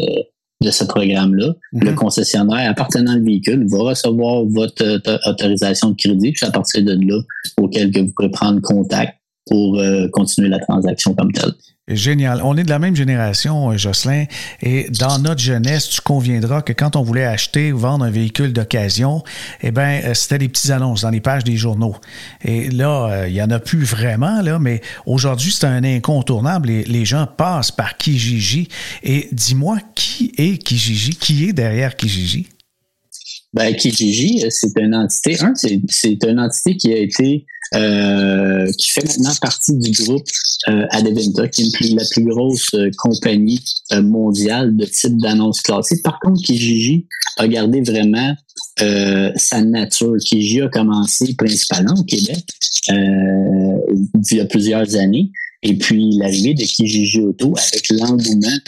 de 0.62 0.70
ce 0.70 0.84
programme-là. 0.84 1.48
Mm 1.48 1.78
-hmm. 1.78 1.84
Le 1.84 1.92
concessionnaire 1.94 2.70
appartenant 2.70 3.16
au 3.16 3.24
véhicule 3.24 3.66
va 3.68 3.78
recevoir 3.78 4.44
votre 4.44 4.84
autorisation 5.30 5.90
de 5.90 5.96
crédit, 5.96 6.32
puis 6.32 6.46
à 6.46 6.50
partir 6.50 6.84
de 6.84 6.92
là, 6.92 7.18
auquel 7.62 7.90
que 7.90 8.00
vous 8.00 8.12
pourrez 8.14 8.30
prendre 8.30 8.60
contact 8.60 9.19
pour 9.50 9.82
continuer 10.12 10.48
la 10.48 10.60
transaction 10.60 11.12
comme 11.14 11.32
telle. 11.32 11.52
Génial. 11.88 12.40
On 12.44 12.56
est 12.56 12.62
de 12.62 12.70
la 12.70 12.78
même 12.78 12.94
génération, 12.94 13.76
Jocelyn, 13.76 14.26
et 14.62 14.88
dans 14.90 15.18
notre 15.18 15.40
jeunesse, 15.40 15.88
tu 15.88 16.00
conviendras 16.00 16.62
que 16.62 16.72
quand 16.72 16.94
on 16.94 17.02
voulait 17.02 17.24
acheter 17.24 17.72
ou 17.72 17.78
vendre 17.78 18.04
un 18.04 18.10
véhicule 18.10 18.52
d'occasion, 18.52 19.24
eh 19.60 19.72
bien, 19.72 20.00
c'était 20.14 20.38
des 20.38 20.48
petites 20.48 20.70
annonces 20.70 21.02
dans 21.02 21.10
les 21.10 21.20
pages 21.20 21.42
des 21.42 21.56
journaux. 21.56 21.96
Et 22.44 22.70
là, 22.70 23.26
il 23.26 23.32
n'y 23.32 23.42
en 23.42 23.50
a 23.50 23.58
plus 23.58 23.82
vraiment, 23.82 24.40
là, 24.40 24.60
mais 24.60 24.82
aujourd'hui, 25.04 25.50
c'est 25.50 25.66
un 25.66 25.82
incontournable 25.82 26.70
et 26.70 26.84
les 26.84 27.04
gens 27.04 27.26
passent 27.26 27.72
par 27.72 27.96
Kijiji. 27.96 28.68
Et 29.02 29.28
dis-moi, 29.32 29.78
qui 29.96 30.32
est 30.38 30.62
Kijiji? 30.62 31.16
Qui 31.16 31.48
est 31.48 31.52
derrière 31.52 31.96
Kijiji? 31.96 32.46
Ben, 33.52 33.74
Kijiji, 33.74 34.44
c'est 34.48 34.78
une 34.78 34.94
entité, 34.94 35.42
un, 35.42 35.54
c'est 35.54 36.24
une 36.24 36.38
entité 36.38 36.76
qui 36.76 36.92
a 36.92 36.98
été 36.98 37.34
euh, 37.34 37.59
qui 37.72 38.90
fait 38.90 39.04
maintenant 39.04 39.34
partie 39.40 39.76
du 39.76 39.90
groupe 39.92 40.26
euh, 40.68 40.86
Adeventa, 40.90 41.48
qui 41.48 41.62
est 41.62 41.94
la 41.94 42.04
plus 42.10 42.24
grosse 42.24 42.74
euh, 42.74 42.90
compagnie 42.98 43.64
euh, 43.92 44.02
mondiale 44.02 44.76
de 44.76 44.84
type 44.84 45.16
d'annonce 45.16 45.62
classée. 45.62 46.02
Par 46.02 46.20
contre, 46.20 46.42
Kijiji 46.42 47.06
a 47.38 47.48
gardé 47.48 47.80
vraiment 47.80 48.34
sa 49.36 49.62
nature. 49.62 50.16
Kijiji 50.24 50.62
a 50.62 50.68
commencé 50.68 51.34
principalement 51.34 51.94
au 51.98 52.04
Québec 52.04 52.44
il 52.88 54.36
y 54.36 54.40
a 54.40 54.46
plusieurs 54.46 54.96
années. 54.96 55.30
Et 55.62 55.76
puis 55.76 56.16
l'arrivée 56.16 56.54
de 56.54 56.62
Kijiji 56.62 57.20
Auto 57.20 57.54
avec 57.56 57.90
l'engouement 57.90 58.58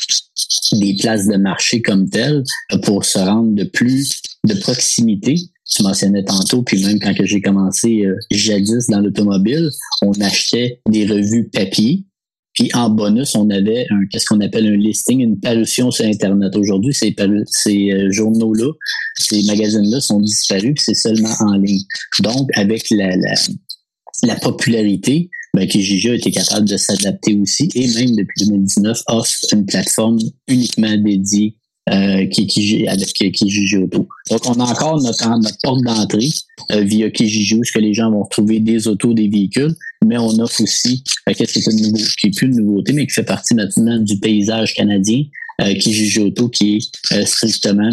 des 0.72 0.96
places 1.00 1.26
de 1.26 1.36
marché 1.36 1.80
comme 1.80 2.10
telles 2.10 2.42
pour 2.82 3.04
se 3.06 3.18
rendre 3.18 3.54
de 3.54 3.64
plus 3.64 4.20
de 4.44 4.54
proximité 4.54 5.36
tu 5.68 5.83
mentionnais 5.83 6.25
tantôt, 6.25 6.62
puis 6.62 6.85
même 6.85 6.98
quand 6.98 7.14
j'ai 7.20 7.40
commencé 7.40 8.05
euh, 8.05 8.16
jadis 8.31 8.87
dans 8.88 9.01
l'automobile, 9.01 9.70
on 10.03 10.12
achetait 10.20 10.81
des 10.88 11.07
revues 11.07 11.48
papier, 11.48 12.05
puis 12.55 12.70
en 12.75 12.90
bonus, 12.90 13.35
on 13.35 13.48
avait 13.48 13.87
un 13.90 14.07
qu'est-ce 14.11 14.27
qu'on 14.27 14.40
appelle 14.40 14.66
un 14.66 14.77
listing, 14.77 15.20
une 15.20 15.40
parution 15.40 15.90
sur 15.90 16.05
Internet. 16.05 16.55
Aujourd'hui, 16.55 16.92
ces, 16.92 17.14
euh, 17.18 18.11
journaux-là, 18.11 18.70
ces 19.16 19.42
magazines-là 19.44 20.01
sont 20.01 20.20
disparus, 20.20 20.75
puis 20.75 20.85
c'est 20.85 20.94
seulement 20.94 21.35
en 21.40 21.55
ligne. 21.55 21.85
Donc, 22.20 22.51
avec 22.55 22.90
la, 22.90 23.16
la, 23.16 23.35
la 24.25 24.37
popularité, 24.37 25.31
ben, 25.55 25.66
Kijiji 25.66 26.11
a 26.11 26.14
été 26.14 26.31
capable 26.31 26.68
de 26.68 26.77
s'adapter 26.77 27.38
aussi 27.38 27.68
et 27.75 27.87
même 27.94 28.16
depuis 28.16 28.46
2019 28.46 29.03
offre 29.07 29.35
une 29.53 29.66
plateforme 29.66 30.18
uniquement 30.48 30.96
dédiée 30.96 31.57
euh, 31.90 32.26
qui, 32.26 32.46
qui, 32.46 32.86
Kijiji 33.32 33.76
Auto. 33.76 34.08
Donc, 34.30 34.46
on 34.46 34.54
a 34.60 34.64
encore 34.64 35.00
notre, 35.02 35.28
notre 35.28 35.58
porte 35.62 35.82
d'entrée 35.82 36.28
euh, 36.70 36.82
via 36.82 37.10
Kijiji, 37.10 37.56
où 37.56 37.62
que 37.62 37.78
les 37.78 37.92
gens 37.92 38.10
vont 38.10 38.24
trouver 38.26 38.60
des 38.60 38.86
autos, 38.86 39.14
des 39.14 39.28
véhicules, 39.28 39.74
mais 40.04 40.16
on 40.18 40.38
offre 40.38 40.62
aussi, 40.62 41.02
euh, 41.28 41.32
qu'est-ce 41.36 41.52
qui 41.52 41.58
est, 41.58 41.82
nouveau, 41.82 42.04
qui 42.20 42.30
plus 42.30 42.46
une 42.46 42.56
nouveauté, 42.56 42.92
mais 42.92 43.06
qui 43.06 43.14
fait 43.14 43.24
partie 43.24 43.54
maintenant 43.54 43.98
du 43.98 44.18
paysage 44.18 44.74
canadien, 44.74 45.24
euh, 45.60 45.74
Kijiji 45.74 46.20
Auto, 46.20 46.48
qui 46.48 46.76
est 46.76 47.14
euh, 47.14 47.24
strictement 47.24 47.90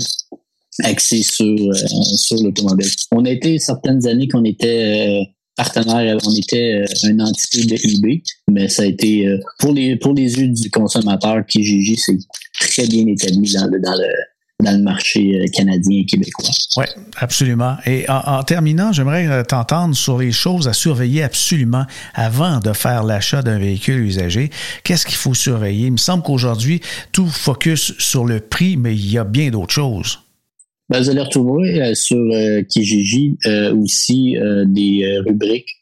axé 0.83 1.23
sur, 1.23 1.45
euh, 1.45 1.73
sur 2.15 2.37
l'automobile. 2.43 2.89
On 3.11 3.25
a 3.25 3.31
été 3.31 3.59
certaines 3.59 4.07
années 4.07 4.27
qu'on 4.27 4.45
était 4.45 5.27
partenaire, 5.63 6.17
on 6.25 6.35
était 6.35 6.85
une 7.03 7.21
entité 7.21 7.65
de 7.65 7.75
eBay, 7.75 8.21
mais 8.49 8.69
ça 8.69 8.83
a 8.83 8.85
été 8.85 9.27
pour 9.59 9.73
les 9.73 9.97
pour 9.97 10.13
les 10.13 10.39
yeux 10.39 10.47
du 10.47 10.69
consommateur, 10.71 11.45
Kijiji, 11.45 11.97
c'est 11.97 12.17
très 12.59 12.87
bien 12.87 13.07
établi 13.07 13.51
dans 13.53 13.65
le, 13.65 13.79
dans 13.79 14.71
le, 14.71 14.83
marché 14.83 15.35
euh, 15.35 15.45
canadien 15.53 16.01
et 16.01 16.05
québécois. 16.05 16.49
Oui, 16.77 16.85
absolument. 17.17 17.77
Et 17.85 18.05
en, 18.09 18.43
terminant, 18.43 18.91
j'aimerais 18.91 19.27
euh, 19.27 19.43
t'entendre 19.43 19.95
sur 19.95 20.17
les 20.17 20.31
choses 20.31 20.67
à 20.67 20.73
surveiller 20.73 21.23
absolument 21.23 21.85
avant 22.13 22.59
de 22.59 22.73
faire 22.73 23.03
l'achat 23.03 23.41
d'un 23.41 23.57
véhicule 23.57 24.03
usagé. 24.03 24.49
Qu'est-ce 24.83 25.05
qu'il 25.05 25.15
faut 25.15 25.33
surveiller? 25.33 25.87
Il 25.87 25.93
me 25.93 25.97
semble 25.97 26.23
qu'aujourd'hui, 26.23 26.81
tout 27.11 27.27
focus 27.27 27.93
sur 27.99 28.25
le 28.25 28.39
prix, 28.39 28.77
mais 28.77 28.93
il 28.93 29.11
y 29.11 29.17
a 29.17 29.23
bien 29.23 29.49
d'autres 29.49 29.73
choses. 29.73 30.19
Ben, 30.89 30.99
vous 30.99 31.09
allez 31.09 31.21
retrouver 31.21 31.81
euh, 31.81 31.93
sur 31.93 32.25
Kijiji 32.67 33.37
aussi 33.73 34.35
des 34.65 35.19
rubriques 35.25 35.78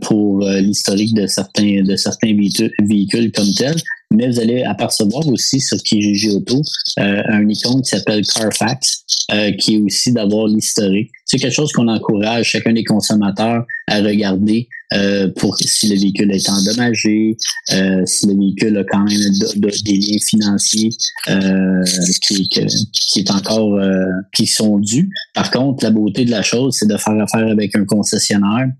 pour 0.00 0.40
l'historique 0.40 1.14
de 1.14 1.26
certains 1.26 1.82
de 1.82 1.96
certains 1.96 2.34
véhicules 2.82 3.32
comme 3.32 3.52
tels 3.56 3.82
mais 4.12 4.28
vous 4.28 4.40
allez 4.40 4.64
apercevoir 4.64 5.26
aussi 5.28 5.60
sur 5.60 5.78
Kijiji 5.78 6.30
Auto 6.30 6.62
euh, 6.98 7.22
un 7.28 7.48
icône 7.48 7.80
qui 7.82 7.90
s'appelle 7.90 8.22
Carfax, 8.26 9.04
euh, 9.32 9.52
qui 9.52 9.76
est 9.76 9.78
aussi 9.78 10.12
d'avoir 10.12 10.48
l'historique. 10.48 11.10
C'est 11.24 11.38
quelque 11.38 11.54
chose 11.54 11.72
qu'on 11.72 11.86
encourage 11.86 12.46
chacun 12.46 12.72
des 12.72 12.82
consommateurs 12.82 13.64
à 13.86 14.00
regarder 14.00 14.68
euh, 14.92 15.28
pour 15.36 15.56
si 15.56 15.88
le 15.88 15.94
véhicule 15.94 16.32
est 16.32 16.48
endommagé, 16.48 17.36
euh, 17.72 18.04
si 18.04 18.26
le 18.26 18.36
véhicule 18.36 18.78
a 18.78 18.84
quand 18.84 19.04
même 19.04 19.32
des 19.84 19.96
liens 19.96 20.18
financiers 20.18 20.90
euh, 21.28 21.84
qui, 22.20 22.48
qui, 22.48 23.20
est 23.20 23.30
encore 23.30 23.76
euh, 23.76 24.06
qui 24.34 24.48
sont 24.48 24.80
dus. 24.80 25.08
Par 25.34 25.52
contre, 25.52 25.84
la 25.84 25.90
beauté 25.90 26.24
de 26.24 26.32
la 26.32 26.42
chose, 26.42 26.74
c'est 26.76 26.88
de 26.88 26.96
faire 26.96 27.20
affaire 27.20 27.46
avec 27.46 27.76
un 27.76 27.84
concessionnaire 27.84 28.70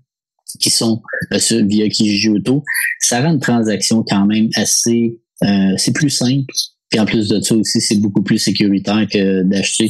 qui 0.59 0.69
sont 0.69 1.01
euh, 1.33 1.63
via 1.63 1.87
Kijiji 1.87 2.29
Auto, 2.29 2.63
ça 2.99 3.21
rend 3.21 3.33
une 3.33 3.39
transaction 3.39 4.03
quand 4.07 4.25
même 4.25 4.49
assez, 4.55 5.19
euh, 5.43 5.73
c'est 5.77 5.93
plus 5.93 6.09
simple. 6.09 6.53
Puis 6.91 6.99
en 6.99 7.05
plus 7.05 7.29
de 7.29 7.39
ça 7.39 7.55
aussi, 7.55 7.79
c'est 7.79 7.95
beaucoup 7.95 8.21
plus 8.21 8.37
sécuritaire 8.37 9.07
que 9.09 9.43
d'acheter. 9.43 9.89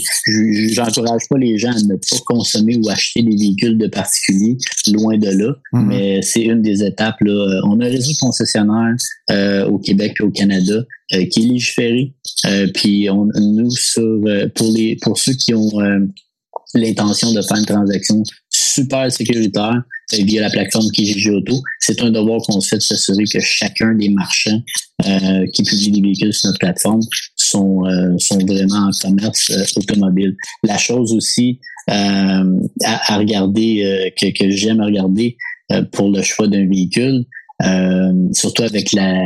J'encourage 0.72 1.24
pas 1.28 1.38
les 1.40 1.58
gens 1.58 1.72
à 1.72 1.82
ne 1.82 1.96
pas 1.96 2.18
consommer 2.28 2.78
ou 2.78 2.88
acheter 2.90 3.24
des 3.24 3.36
véhicules 3.36 3.76
de 3.80 3.88
particuliers, 3.88 4.56
loin 4.94 5.18
de 5.18 5.30
là. 5.30 5.56
Mm-hmm. 5.74 5.86
Mais 5.88 6.22
c'est 6.22 6.44
une 6.44 6.62
des 6.62 6.84
étapes. 6.84 7.20
Là. 7.22 7.62
On 7.66 7.80
a 7.80 7.88
un 7.88 7.90
réseau 7.90 8.12
concessionnaire 8.22 8.94
euh, 9.32 9.66
au 9.66 9.80
Québec 9.80 10.18
et 10.20 10.24
au 10.24 10.30
Canada 10.30 10.76
euh, 11.14 11.26
qui 11.26 11.44
est 11.44 11.48
légiféré. 11.48 12.14
Euh, 12.46 12.68
puis 12.72 13.10
on, 13.10 13.26
nous, 13.36 13.72
sur, 13.72 14.22
pour 14.54 14.72
les 14.72 14.96
pour 15.02 15.18
ceux 15.18 15.34
qui 15.34 15.56
ont 15.56 15.72
l'intention 16.76 17.34
de 17.34 17.42
faire 17.42 17.58
une 17.58 17.66
transaction 17.66 18.22
super 18.74 19.12
sécuritaire 19.12 19.82
euh, 20.14 20.24
via 20.24 20.42
la 20.42 20.50
plateforme 20.50 20.90
Kijiji 20.92 21.30
Auto. 21.30 21.62
C'est 21.80 22.02
un 22.02 22.12
devoir 22.12 22.42
qu'on 22.42 22.60
se 22.62 22.70
fait 22.70 22.78
de 22.78 22.82
s'assurer 22.82 23.24
que 23.26 23.40
chacun 23.40 23.94
des 23.96 24.10
marchands 24.10 24.62
euh, 25.06 25.46
qui 25.54 25.64
publient 25.64 25.92
des 25.92 26.02
véhicules 26.02 26.34
sur 26.34 26.48
notre 26.48 26.60
plateforme 26.60 27.02
sont, 27.36 27.86
euh, 27.86 28.18
sont 28.18 28.38
vraiment 28.40 28.90
en 28.90 28.92
commerce 29.02 29.52
automobile. 29.76 30.36
La 30.64 30.78
chose 30.78 31.14
aussi 31.14 31.60
à, 31.88 32.44
regarder, 33.18 34.14
que 34.18 34.50
j'aime 34.52 34.82
regarder 34.82 35.36
pour 35.92 36.10
le 36.10 36.22
choix 36.22 36.48
d'un 36.48 36.68
véhicule, 36.68 37.26
surtout 38.34 38.64
avec 38.64 38.94
la, 38.94 39.18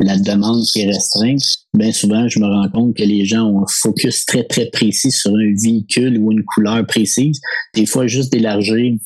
la 0.00 0.18
demande 0.18 0.64
qui 0.64 0.80
est 0.80 0.86
restreinte, 0.86 1.42
bien 1.72 1.92
souvent, 1.92 2.28
je 2.28 2.38
me 2.40 2.46
rends 2.46 2.68
compte 2.68 2.96
que 2.96 3.04
les 3.04 3.24
gens 3.24 3.46
ont 3.46 3.62
un 3.62 3.66
focus 3.68 4.26
très, 4.26 4.44
très 4.44 4.66
précis 4.66 5.10
sur 5.10 5.30
un 5.32 5.54
véhicule 5.62 6.18
ou 6.18 6.32
une 6.32 6.44
couleur 6.44 6.84
précise. 6.86 7.40
Des 7.74 7.86
fois, 7.86 8.06
juste 8.06 8.32
d'élargir 8.32 8.96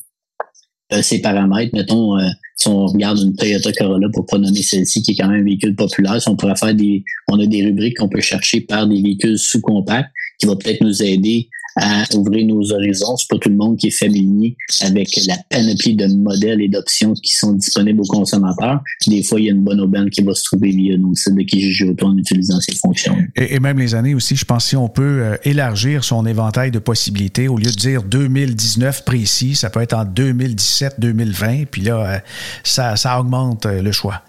euh, 0.91 1.01
ces 1.03 1.21
paramètres, 1.21 1.75
mettons, 1.75 2.17
euh, 2.17 2.27
si 2.55 2.67
on 2.67 2.87
regarde 2.87 3.19
une 3.19 3.35
Toyota 3.35 3.71
Corolla 3.71 4.07
pour 4.13 4.25
pas 4.25 4.39
nommer 4.39 4.63
celle-ci, 4.63 5.03
qui 5.03 5.11
est 5.11 5.15
quand 5.15 5.29
même 5.29 5.41
un 5.41 5.43
véhicule 5.43 5.75
populaire, 5.75 6.19
on 6.27 6.35
pourrait 6.35 6.55
faire 6.55 6.73
des, 6.73 7.03
on 7.27 7.39
a 7.39 7.45
des 7.45 7.63
rubriques 7.65 7.97
qu'on 7.97 8.09
peut 8.09 8.21
chercher 8.21 8.61
par 8.61 8.87
des 8.87 9.01
véhicules 9.01 9.37
sous-compacts 9.37 10.11
qui 10.39 10.47
vont 10.47 10.55
peut-être 10.55 10.81
nous 10.81 11.03
aider 11.03 11.49
à 11.75 12.03
ouvrir 12.15 12.45
nos 12.47 12.71
horizons. 12.71 13.15
C'est 13.17 13.29
pas 13.29 13.37
tout 13.37 13.49
le 13.49 13.55
monde 13.55 13.77
qui 13.77 13.87
est 13.87 13.91
familier 13.91 14.55
avec 14.81 15.09
la 15.27 15.35
panoplie 15.49 15.95
de 15.95 16.07
modèles 16.07 16.61
et 16.61 16.67
d'options 16.67 17.13
qui 17.13 17.33
sont 17.35 17.53
disponibles 17.53 18.01
aux 18.01 18.07
consommateurs. 18.07 18.81
Des 19.07 19.23
fois, 19.23 19.39
il 19.39 19.45
y 19.45 19.49
a 19.49 19.53
une 19.53 19.63
bonne 19.63 19.79
aubaine 19.79 20.09
qui 20.09 20.21
va 20.21 20.33
se 20.33 20.43
trouver 20.43 20.69
via 20.71 20.97
nos 20.97 21.13
sites 21.15 21.35
de 21.35 21.41
Kijiji 21.41 21.85
Auto 21.85 22.07
en 22.07 22.17
utilisant 22.17 22.59
ces 22.59 22.75
fonctions. 22.75 23.15
Et, 23.35 23.59
même 23.59 23.79
les 23.79 23.95
années 23.95 24.15
aussi, 24.15 24.35
je 24.35 24.45
pense 24.45 24.65
si 24.65 24.75
on 24.75 24.89
peut 24.89 25.21
euh, 25.21 25.37
élargir 25.43 26.03
son 26.03 26.25
éventail 26.25 26.71
de 26.71 26.79
possibilités, 26.79 27.47
au 27.47 27.57
lieu 27.57 27.71
de 27.71 27.75
dire 27.75 28.03
2019 28.03 29.05
précis, 29.05 29.55
ça 29.55 29.69
peut 29.69 29.81
être 29.81 29.93
en 29.93 30.05
2017, 30.05 30.95
2020, 30.99 31.65
puis 31.69 31.81
là, 31.81 32.15
euh, 32.15 32.19
ça, 32.63 32.95
ça 32.95 33.19
augmente 33.19 33.65
euh, 33.65 33.81
le 33.81 33.91
choix. 33.91 34.23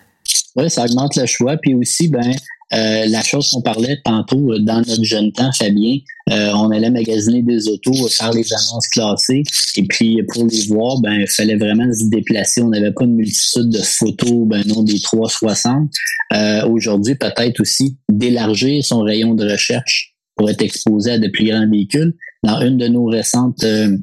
Oui, 0.57 0.71
ça 0.71 0.85
augmente 0.85 1.17
le 1.17 1.27
choix. 1.27 1.57
Puis 1.57 1.75
aussi, 1.75 2.09
ben, 2.09 2.35
euh, 2.73 3.07
la 3.07 3.23
chose 3.23 3.51
qu'on 3.51 3.63
parlait 3.63 4.01
tantôt 4.05 4.53
euh, 4.53 4.59
dans 4.61 4.79
notre 4.79 5.05
jeune 5.05 5.33
temps, 5.33 5.51
Fabien, 5.53 5.99
euh, 6.31 6.53
on 6.55 6.71
allait 6.71 6.91
magasiner 6.91 7.43
des 7.43 7.69
autos, 7.69 8.09
faire 8.09 8.33
les 8.33 8.47
annonces 8.53 8.87
classées, 8.89 9.43
et 9.77 9.83
puis 9.85 10.23
pour 10.29 10.47
les 10.47 10.67
voir, 10.69 11.01
ben 11.01 11.15
il 11.21 11.29
fallait 11.29 11.57
vraiment 11.57 11.93
se 11.93 12.09
déplacer. 12.09 12.63
On 12.63 12.69
n'avait 12.69 12.93
pas 12.93 13.05
une 13.05 13.17
multitude 13.17 13.71
de 13.71 13.83
photos, 13.83 14.47
ben 14.47 14.63
non, 14.67 14.83
des 14.83 15.01
360. 15.01 15.91
Euh, 16.33 16.69
Aujourd'hui, 16.69 17.17
peut-être 17.17 17.61
aussi 17.61 17.97
d'élargir 18.09 18.85
son 18.85 19.01
rayon 19.01 19.35
de 19.35 19.51
recherche 19.51 20.15
pour 20.37 20.49
être 20.49 20.63
exposé 20.63 21.13
à 21.13 21.19
de 21.19 21.29
plus 21.29 21.47
grands 21.47 21.69
véhicules. 21.69 22.15
Dans 22.43 22.61
une 22.61 22.79
de 22.79 22.87
nos 22.87 23.07
récentes 23.07 23.65
euh, 23.65 23.97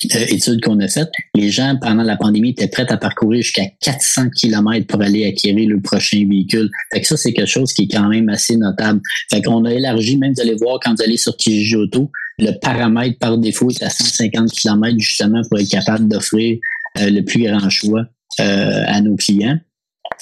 étude 0.00 0.62
qu'on 0.62 0.78
a 0.80 0.88
faite, 0.88 1.10
les 1.34 1.50
gens, 1.50 1.76
pendant 1.80 2.02
la 2.02 2.16
pandémie, 2.16 2.50
étaient 2.50 2.68
prêts 2.68 2.90
à 2.90 2.96
parcourir 2.96 3.42
jusqu'à 3.42 3.64
400 3.80 4.30
km 4.36 4.86
pour 4.86 5.02
aller 5.02 5.26
acquérir 5.26 5.68
le 5.68 5.80
prochain 5.80 6.24
véhicule. 6.28 6.70
Fait 6.92 7.00
que 7.00 7.06
ça, 7.06 7.16
c'est 7.16 7.32
quelque 7.32 7.48
chose 7.48 7.72
qui 7.72 7.82
est 7.82 7.88
quand 7.88 8.08
même 8.08 8.28
assez 8.28 8.56
notable. 8.56 9.00
Fait 9.30 9.42
qu'on 9.42 9.64
a 9.64 9.72
élargi, 9.72 10.16
même 10.16 10.32
vous 10.34 10.40
allez 10.40 10.56
voir 10.56 10.78
quand 10.82 10.94
vous 10.94 11.02
allez 11.02 11.16
sur 11.16 11.36
Kijiji 11.36 11.76
Auto, 11.76 12.10
le 12.38 12.52
paramètre 12.60 13.18
par 13.18 13.38
défaut 13.38 13.70
est 13.70 13.82
à 13.82 13.90
150 13.90 14.50
km 14.50 14.98
justement 14.98 15.42
pour 15.48 15.60
être 15.60 15.68
capable 15.68 16.08
d'offrir 16.08 16.58
euh, 16.98 17.10
le 17.10 17.22
plus 17.22 17.44
grand 17.44 17.68
choix 17.70 18.04
euh, 18.40 18.84
à 18.86 19.00
nos 19.00 19.16
clients. 19.16 19.58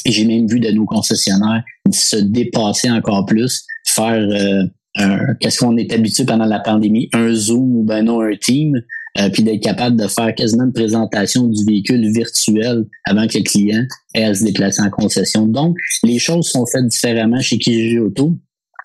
J'ai 0.07 0.25
même 0.25 0.47
vu 0.47 0.61
de 0.61 0.71
nos 0.71 0.87
concessionnaires 0.87 1.63
se 1.93 2.17
dépasser 2.17 2.91
encore 2.91 3.27
plus, 3.27 3.65
faire 3.85 4.69
euh, 4.99 5.35
qu'est-ce 5.41 5.59
qu'on 5.59 5.77
est 5.77 5.93
habitué 5.93 6.25
pendant 6.25 6.45
la 6.45 6.61
pandémie, 6.61 7.09
un 7.13 7.33
Zoom 7.33 7.77
ou 7.77 7.85
ben 7.85 8.05
non 8.05 8.21
un 8.21 8.37
Team, 8.37 8.81
euh, 9.19 9.29
puis 9.31 9.43
d'être 9.43 9.63
capable 9.63 9.97
de 9.97 10.07
faire 10.07 10.35
quasiment 10.35 10.65
une 10.65 10.73
présentation 10.73 11.49
du 11.49 11.65
véhicule 11.65 12.13
virtuel 12.13 12.85
avant 13.07 13.27
que 13.27 13.39
le 13.39 13.45
client 13.45 13.85
ait 14.15 14.25
à 14.25 14.35
se 14.35 14.45
déplacer 14.45 14.83
en 14.83 14.91
concession. 14.91 15.47
Donc, 15.47 15.77
les 16.05 16.19
choses 16.19 16.47
sont 16.49 16.65
faites 16.67 16.87
différemment 16.87 17.41
chez 17.41 17.59
Kijiji 17.59 17.99
Auto, 17.99 18.39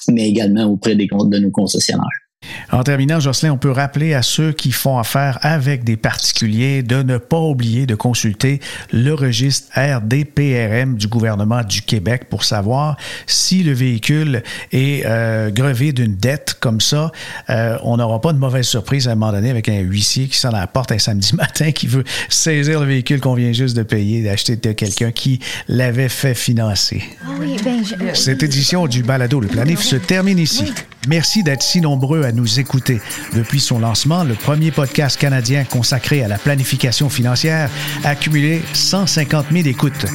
mais 0.09 0.27
également 0.27 0.65
auprès 0.65 0.95
des, 0.95 1.07
de 1.07 1.38
nos 1.38 1.51
concessionnaires. 1.51 2.24
En 2.71 2.84
terminant, 2.84 3.19
Jocelyn, 3.19 3.53
on 3.53 3.58
peut 3.58 3.71
rappeler 3.71 4.13
à 4.13 4.21
ceux 4.21 4.51
qui 4.51 4.71
font 4.71 4.97
affaire 4.97 5.39
avec 5.41 5.84
des 5.84 5.97
particuliers 5.97 6.84
de 6.84 7.03
ne 7.03 7.17
pas 7.17 7.39
oublier 7.39 7.86
de 7.86 7.95
consulter 7.95 8.60
le 8.91 9.13
registre 9.13 9.67
RDPRM 9.75 10.95
du 10.95 11.08
gouvernement 11.08 11.63
du 11.63 11.81
Québec 11.81 12.27
pour 12.29 12.43
savoir 12.43 12.97
si 13.27 13.63
le 13.63 13.73
véhicule 13.73 14.43
est 14.71 15.05
euh, 15.05 15.49
grevé 15.51 15.91
d'une 15.91 16.15
dette 16.15 16.55
comme 16.60 16.81
ça. 16.81 17.12
Euh, 17.49 17.77
on 17.84 17.97
n'aura 17.97 18.21
pas 18.21 18.34
de 18.34 18.38
mauvaise 18.38 18.65
surprise 18.65 19.08
à 19.08 19.12
un 19.12 19.15
moment 19.15 19.31
donné 19.31 19.49
avec 19.49 19.69
un 19.69 19.79
huissier 19.79 20.27
qui 20.27 20.38
sonne 20.38 20.55
à 20.55 20.60
la 20.60 20.67
porte 20.67 20.91
un 20.91 20.99
samedi 20.99 21.36
matin 21.36 21.71
qui 21.71 21.88
veut 21.88 22.03
saisir 22.29 22.79
le 22.79 22.88
véhicule 22.88 23.19
qu'on 23.21 23.36
vient 23.36 23.51
juste 23.51 23.75
de 23.75 23.84
payer, 23.84 24.23
d'acheter 24.23 24.55
de 24.55 24.71
quelqu'un 24.71 25.12
qui 25.12 25.39
l'avait 25.67 26.10
fait 26.10 26.36
financer. 26.36 27.03
Ah 27.23 27.29
ben, 27.39 27.84
Cette 28.13 28.43
édition 28.43 28.88
du 28.88 29.03
Balado 29.03 29.39
Le 29.39 29.47
Planif 29.47 29.81
se 29.81 29.95
termine 29.95 30.39
ici. 30.39 30.73
Merci 31.07 31.41
d'être 31.43 31.63
si 31.63 31.81
nombreux 31.81 32.23
à 32.23 32.31
nous 32.31 32.59
écouter. 32.59 33.01
Depuis 33.33 33.59
son 33.59 33.79
lancement, 33.79 34.23
le 34.23 34.35
premier 34.35 34.69
podcast 34.71 35.19
canadien 35.19 35.63
consacré 35.63 36.23
à 36.23 36.27
la 36.27 36.37
planification 36.37 37.09
financière 37.09 37.71
a 38.03 38.09
accumulé 38.09 38.61
150 38.73 39.47
000 39.51 39.67
écoutes. 39.67 40.05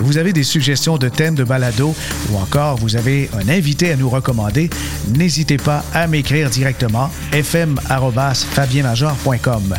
Vous 0.00 0.18
avez 0.18 0.32
des 0.32 0.44
suggestions 0.44 0.98
de 0.98 1.08
thèmes 1.08 1.34
de 1.34 1.42
balado 1.44 1.94
ou 2.30 2.36
encore 2.36 2.76
vous 2.76 2.94
avez 2.96 3.30
un 3.34 3.48
invité 3.48 3.90
à 3.92 3.96
nous 3.96 4.10
recommander, 4.10 4.70
n'hésitez 5.16 5.56
pas 5.56 5.84
à 5.92 6.06
m'écrire 6.06 6.48
directement 6.50 7.10
fm.fabienmajor.com. 7.32 9.74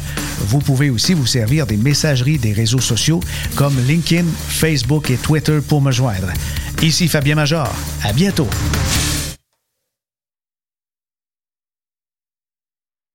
Vous 0.47 0.59
pouvez 0.59 0.89
aussi 0.89 1.13
vous 1.13 1.27
servir 1.27 1.67
des 1.67 1.77
messageries 1.77 2.37
des 2.37 2.51
réseaux 2.53 2.81
sociaux 2.81 3.19
comme 3.55 3.75
LinkedIn, 3.87 4.25
Facebook 4.47 5.11
et 5.11 5.17
Twitter 5.17 5.59
pour 5.67 5.81
me 5.81 5.91
joindre. 5.91 6.29
Ici 6.81 7.07
Fabien 7.07 7.35
Major. 7.35 7.71
À 8.03 8.11
bientôt. 8.11 8.47